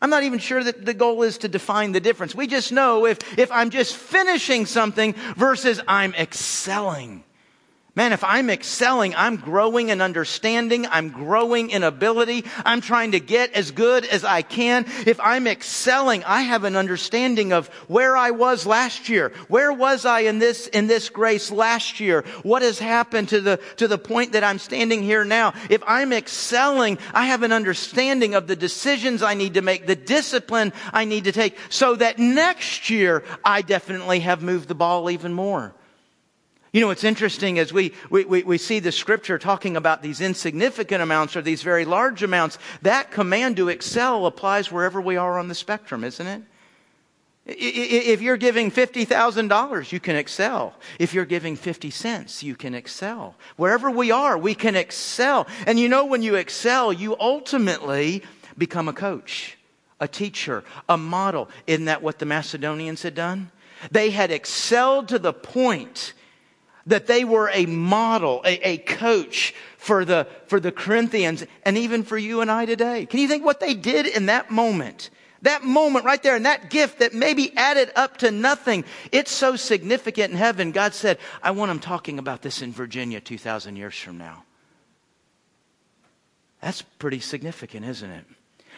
I'm 0.00 0.10
not 0.10 0.22
even 0.22 0.38
sure 0.38 0.62
that 0.62 0.84
the 0.84 0.94
goal 0.94 1.22
is 1.22 1.38
to 1.38 1.48
define 1.48 1.92
the 1.92 2.00
difference. 2.00 2.34
We 2.34 2.46
just 2.46 2.70
know 2.70 3.04
if, 3.06 3.38
if 3.38 3.50
I'm 3.50 3.70
just 3.70 3.96
finishing 3.96 4.66
something 4.66 5.14
versus 5.36 5.80
I'm 5.88 6.14
excelling. 6.14 7.24
Man, 7.98 8.12
if 8.12 8.22
I'm 8.22 8.48
excelling, 8.48 9.16
I'm 9.16 9.38
growing 9.38 9.88
in 9.88 10.00
understanding, 10.00 10.86
I'm 10.86 11.08
growing 11.08 11.70
in 11.70 11.82
ability, 11.82 12.44
I'm 12.64 12.80
trying 12.80 13.10
to 13.10 13.18
get 13.18 13.52
as 13.54 13.72
good 13.72 14.04
as 14.04 14.22
I 14.22 14.42
can. 14.42 14.84
If 15.04 15.18
I'm 15.18 15.48
excelling, 15.48 16.22
I 16.22 16.42
have 16.42 16.62
an 16.62 16.76
understanding 16.76 17.52
of 17.52 17.66
where 17.88 18.16
I 18.16 18.30
was 18.30 18.66
last 18.66 19.08
year. 19.08 19.32
Where 19.48 19.72
was 19.72 20.04
I 20.04 20.20
in 20.20 20.38
this, 20.38 20.68
in 20.68 20.86
this 20.86 21.08
grace 21.08 21.50
last 21.50 21.98
year? 21.98 22.22
What 22.44 22.62
has 22.62 22.78
happened 22.78 23.30
to 23.30 23.40
the, 23.40 23.56
to 23.78 23.88
the 23.88 23.98
point 23.98 24.30
that 24.34 24.44
I'm 24.44 24.60
standing 24.60 25.02
here 25.02 25.24
now? 25.24 25.54
If 25.68 25.82
I'm 25.84 26.12
excelling, 26.12 26.98
I 27.12 27.26
have 27.26 27.42
an 27.42 27.50
understanding 27.50 28.36
of 28.36 28.46
the 28.46 28.54
decisions 28.54 29.24
I 29.24 29.34
need 29.34 29.54
to 29.54 29.62
make, 29.62 29.88
the 29.88 29.96
discipline 29.96 30.72
I 30.92 31.04
need 31.04 31.24
to 31.24 31.32
take, 31.32 31.58
so 31.68 31.96
that 31.96 32.20
next 32.20 32.90
year 32.90 33.24
I 33.44 33.62
definitely 33.62 34.20
have 34.20 34.40
moved 34.40 34.68
the 34.68 34.76
ball 34.76 35.10
even 35.10 35.32
more. 35.32 35.74
You 36.72 36.82
know, 36.82 36.90
it's 36.90 37.04
interesting 37.04 37.58
as 37.58 37.72
we, 37.72 37.94
we, 38.10 38.24
we, 38.26 38.42
we, 38.42 38.58
see 38.58 38.78
the 38.78 38.92
scripture 38.92 39.38
talking 39.38 39.76
about 39.76 40.02
these 40.02 40.20
insignificant 40.20 41.02
amounts 41.02 41.34
or 41.34 41.40
these 41.40 41.62
very 41.62 41.86
large 41.86 42.22
amounts, 42.22 42.58
that 42.82 43.10
command 43.10 43.56
to 43.56 43.70
excel 43.70 44.26
applies 44.26 44.70
wherever 44.70 45.00
we 45.00 45.16
are 45.16 45.38
on 45.38 45.48
the 45.48 45.54
spectrum, 45.54 46.04
isn't 46.04 46.26
it? 46.26 46.42
If 47.46 48.20
you're 48.20 48.36
giving 48.36 48.70
$50,000, 48.70 49.92
you 49.92 50.00
can 50.00 50.16
excel. 50.16 50.74
If 50.98 51.14
you're 51.14 51.24
giving 51.24 51.56
50 51.56 51.88
cents, 51.90 52.42
you 52.42 52.54
can 52.54 52.74
excel. 52.74 53.36
Wherever 53.56 53.90
we 53.90 54.10
are, 54.10 54.36
we 54.36 54.54
can 54.54 54.76
excel. 54.76 55.46
And 55.66 55.80
you 55.80 55.88
know, 55.88 56.04
when 56.04 56.22
you 56.22 56.34
excel, 56.34 56.92
you 56.92 57.16
ultimately 57.18 58.22
become 58.58 58.86
a 58.86 58.92
coach, 58.92 59.56
a 59.98 60.06
teacher, 60.06 60.62
a 60.90 60.98
model. 60.98 61.48
Isn't 61.66 61.86
that 61.86 62.02
what 62.02 62.18
the 62.18 62.26
Macedonians 62.26 63.02
had 63.02 63.14
done? 63.14 63.50
They 63.90 64.10
had 64.10 64.30
excelled 64.30 65.08
to 65.08 65.18
the 65.18 65.32
point 65.32 66.12
that 66.88 67.06
they 67.06 67.24
were 67.24 67.50
a 67.52 67.66
model, 67.66 68.42
a, 68.44 68.68
a, 68.68 68.78
coach 68.78 69.54
for 69.76 70.04
the, 70.04 70.26
for 70.46 70.58
the 70.58 70.72
Corinthians 70.72 71.44
and 71.64 71.78
even 71.78 72.02
for 72.02 72.18
you 72.18 72.40
and 72.40 72.50
I 72.50 72.64
today. 72.64 73.06
Can 73.06 73.20
you 73.20 73.28
think 73.28 73.44
what 73.44 73.60
they 73.60 73.74
did 73.74 74.06
in 74.06 74.26
that 74.26 74.50
moment? 74.50 75.10
That 75.42 75.62
moment 75.62 76.04
right 76.04 76.22
there 76.22 76.34
and 76.34 76.46
that 76.46 76.70
gift 76.70 76.98
that 76.98 77.14
maybe 77.14 77.56
added 77.56 77.92
up 77.94 78.16
to 78.18 78.30
nothing. 78.30 78.84
It's 79.12 79.30
so 79.30 79.54
significant 79.54 80.32
in 80.32 80.38
heaven. 80.38 80.72
God 80.72 80.94
said, 80.94 81.18
I 81.42 81.52
want 81.52 81.70
them 81.70 81.78
talking 81.78 82.18
about 82.18 82.42
this 82.42 82.60
in 82.60 82.72
Virginia 82.72 83.20
2,000 83.20 83.76
years 83.76 83.96
from 83.96 84.18
now. 84.18 84.44
That's 86.60 86.82
pretty 86.82 87.20
significant, 87.20 87.86
isn't 87.86 88.10
it? 88.10 88.24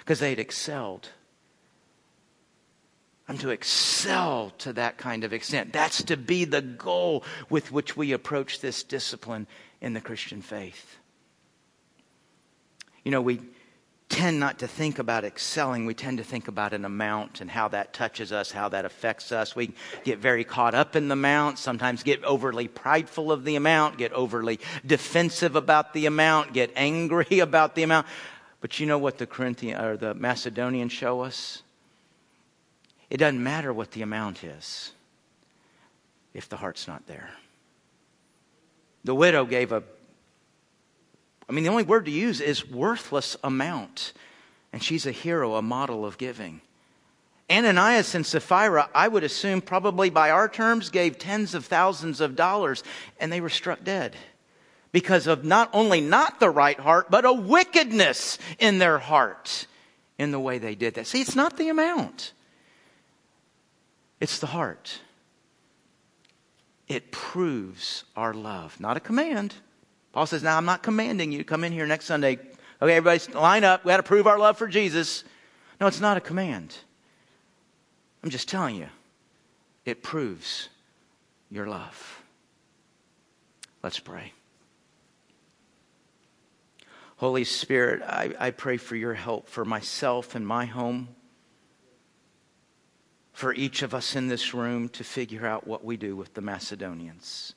Because 0.00 0.18
they'd 0.18 0.38
excelled. 0.38 1.08
I'm 3.30 3.38
to 3.38 3.50
excel 3.50 4.52
to 4.58 4.72
that 4.72 4.98
kind 4.98 5.22
of 5.22 5.32
extent. 5.32 5.72
That's 5.72 6.02
to 6.02 6.16
be 6.16 6.44
the 6.44 6.60
goal 6.60 7.22
with 7.48 7.70
which 7.70 7.96
we 7.96 8.10
approach 8.10 8.58
this 8.58 8.82
discipline 8.82 9.46
in 9.80 9.92
the 9.92 10.00
Christian 10.00 10.42
faith. 10.42 10.98
You 13.04 13.12
know, 13.12 13.20
we 13.20 13.40
tend 14.08 14.40
not 14.40 14.58
to 14.58 14.66
think 14.66 14.98
about 14.98 15.24
excelling. 15.24 15.86
We 15.86 15.94
tend 15.94 16.18
to 16.18 16.24
think 16.24 16.48
about 16.48 16.72
an 16.72 16.84
amount 16.84 17.40
and 17.40 17.48
how 17.48 17.68
that 17.68 17.92
touches 17.92 18.32
us, 18.32 18.50
how 18.50 18.68
that 18.70 18.84
affects 18.84 19.30
us. 19.30 19.54
We 19.54 19.74
get 20.02 20.18
very 20.18 20.42
caught 20.42 20.74
up 20.74 20.96
in 20.96 21.06
the 21.06 21.12
amount, 21.12 21.60
sometimes 21.60 22.02
get 22.02 22.24
overly 22.24 22.66
prideful 22.66 23.30
of 23.30 23.44
the 23.44 23.54
amount, 23.54 23.96
get 23.96 24.12
overly 24.12 24.58
defensive 24.84 25.54
about 25.54 25.94
the 25.94 26.06
amount, 26.06 26.52
get 26.52 26.72
angry 26.74 27.38
about 27.38 27.76
the 27.76 27.84
amount. 27.84 28.08
But 28.60 28.80
you 28.80 28.86
know 28.86 28.98
what 28.98 29.18
the 29.18 29.26
Corinthian 29.28 29.80
or 29.80 29.96
the 29.96 30.14
Macedonians 30.14 30.90
show 30.90 31.20
us? 31.20 31.62
It 33.10 33.16
doesn't 33.16 33.42
matter 33.42 33.72
what 33.72 33.90
the 33.90 34.02
amount 34.02 34.44
is 34.44 34.92
if 36.32 36.48
the 36.48 36.56
heart's 36.56 36.86
not 36.86 37.06
there. 37.06 37.30
The 39.02 39.14
widow 39.14 39.44
gave 39.44 39.72
a, 39.72 39.82
I 41.48 41.52
mean, 41.52 41.64
the 41.64 41.70
only 41.70 41.82
word 41.82 42.04
to 42.04 42.10
use 42.10 42.40
is 42.40 42.68
worthless 42.68 43.36
amount. 43.42 44.12
And 44.72 44.82
she's 44.82 45.06
a 45.06 45.10
hero, 45.10 45.56
a 45.56 45.62
model 45.62 46.06
of 46.06 46.16
giving. 46.16 46.60
Ananias 47.50 48.14
and 48.14 48.24
Sapphira, 48.24 48.88
I 48.94 49.08
would 49.08 49.24
assume, 49.24 49.60
probably 49.60 50.08
by 50.08 50.30
our 50.30 50.48
terms, 50.48 50.90
gave 50.90 51.18
tens 51.18 51.54
of 51.54 51.64
thousands 51.64 52.20
of 52.20 52.36
dollars, 52.36 52.84
and 53.18 53.32
they 53.32 53.40
were 53.40 53.48
struck 53.48 53.82
dead 53.82 54.14
because 54.92 55.26
of 55.26 55.44
not 55.44 55.68
only 55.72 56.00
not 56.00 56.38
the 56.38 56.50
right 56.50 56.78
heart, 56.78 57.10
but 57.10 57.24
a 57.24 57.32
wickedness 57.32 58.38
in 58.60 58.78
their 58.78 58.98
heart 58.98 59.66
in 60.18 60.30
the 60.30 60.38
way 60.38 60.58
they 60.58 60.76
did 60.76 60.94
that. 60.94 61.08
See, 61.08 61.20
it's 61.20 61.34
not 61.34 61.56
the 61.56 61.68
amount. 61.68 62.32
It's 64.20 64.38
the 64.38 64.46
heart. 64.46 65.00
It 66.86 67.10
proves 67.10 68.04
our 68.16 68.34
love, 68.34 68.78
not 68.78 68.96
a 68.96 69.00
command. 69.00 69.54
Paul 70.12 70.26
says, 70.26 70.42
Now 70.42 70.56
I'm 70.56 70.64
not 70.64 70.82
commanding 70.82 71.32
you 71.32 71.44
come 71.44 71.64
in 71.64 71.72
here 71.72 71.86
next 71.86 72.04
Sunday. 72.04 72.38
Okay, 72.82 72.96
everybody 72.96 73.32
line 73.32 73.64
up. 73.64 73.84
We 73.84 73.90
got 73.90 73.98
to 73.98 74.02
prove 74.02 74.26
our 74.26 74.38
love 74.38 74.58
for 74.58 74.66
Jesus. 74.66 75.24
No, 75.80 75.86
it's 75.86 76.00
not 76.00 76.16
a 76.16 76.20
command. 76.20 76.76
I'm 78.22 78.30
just 78.30 78.48
telling 78.48 78.76
you, 78.76 78.88
it 79.84 80.02
proves 80.02 80.68
your 81.50 81.66
love. 81.66 82.22
Let's 83.82 83.98
pray. 83.98 84.32
Holy 87.16 87.44
Spirit, 87.44 88.02
I, 88.02 88.34
I 88.38 88.50
pray 88.50 88.76
for 88.76 88.96
your 88.96 89.14
help 89.14 89.48
for 89.48 89.64
myself 89.64 90.34
and 90.34 90.46
my 90.46 90.66
home 90.66 91.08
for 93.40 93.54
each 93.54 93.80
of 93.80 93.94
us 93.94 94.16
in 94.16 94.28
this 94.28 94.52
room 94.52 94.86
to 94.90 95.02
figure 95.02 95.46
out 95.46 95.66
what 95.66 95.82
we 95.82 95.96
do 95.96 96.14
with 96.14 96.34
the 96.34 96.42
Macedonians. 96.42 97.54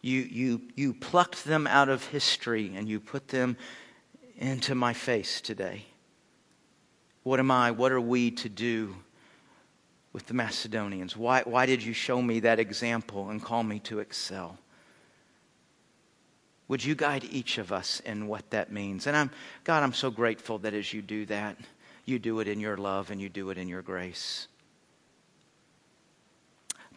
You, 0.00 0.20
you, 0.20 0.62
you 0.74 0.94
plucked 0.94 1.44
them 1.44 1.66
out 1.66 1.90
of 1.90 2.06
history 2.06 2.72
and 2.74 2.88
you 2.88 2.98
put 2.98 3.28
them 3.28 3.58
into 4.38 4.74
my 4.74 4.94
face 4.94 5.42
today. 5.42 5.84
What 7.22 7.38
am 7.38 7.50
I? 7.50 7.70
What 7.70 7.92
are 7.92 8.00
we 8.00 8.30
to 8.30 8.48
do 8.48 8.96
with 10.14 10.24
the 10.24 10.32
Macedonians? 10.32 11.18
Why, 11.18 11.42
why 11.42 11.66
did 11.66 11.82
you 11.82 11.92
show 11.92 12.22
me 12.22 12.40
that 12.40 12.58
example 12.58 13.28
and 13.28 13.44
call 13.44 13.62
me 13.62 13.78
to 13.80 13.98
excel? 13.98 14.56
Would 16.68 16.82
you 16.82 16.94
guide 16.94 17.24
each 17.30 17.58
of 17.58 17.72
us 17.72 18.00
in 18.06 18.26
what 18.26 18.48
that 18.52 18.72
means? 18.72 19.06
And 19.06 19.18
I'm, 19.18 19.30
God, 19.64 19.82
I'm 19.82 19.92
so 19.92 20.10
grateful 20.10 20.56
that 20.60 20.72
as 20.72 20.94
you 20.94 21.02
do 21.02 21.26
that, 21.26 21.58
you 22.06 22.18
do 22.18 22.40
it 22.40 22.48
in 22.48 22.58
your 22.58 22.78
love 22.78 23.10
and 23.10 23.20
you 23.20 23.28
do 23.28 23.50
it 23.50 23.58
in 23.58 23.68
your 23.68 23.82
grace 23.82 24.48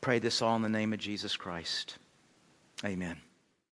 pray 0.05 0.19
this 0.19 0.39
all 0.39 0.55
in 0.55 0.61
the 0.61 0.69
name 0.69 0.93
of 0.93 0.99
Jesus 0.99 1.35
Christ. 1.35 1.97
Amen. 2.85 3.17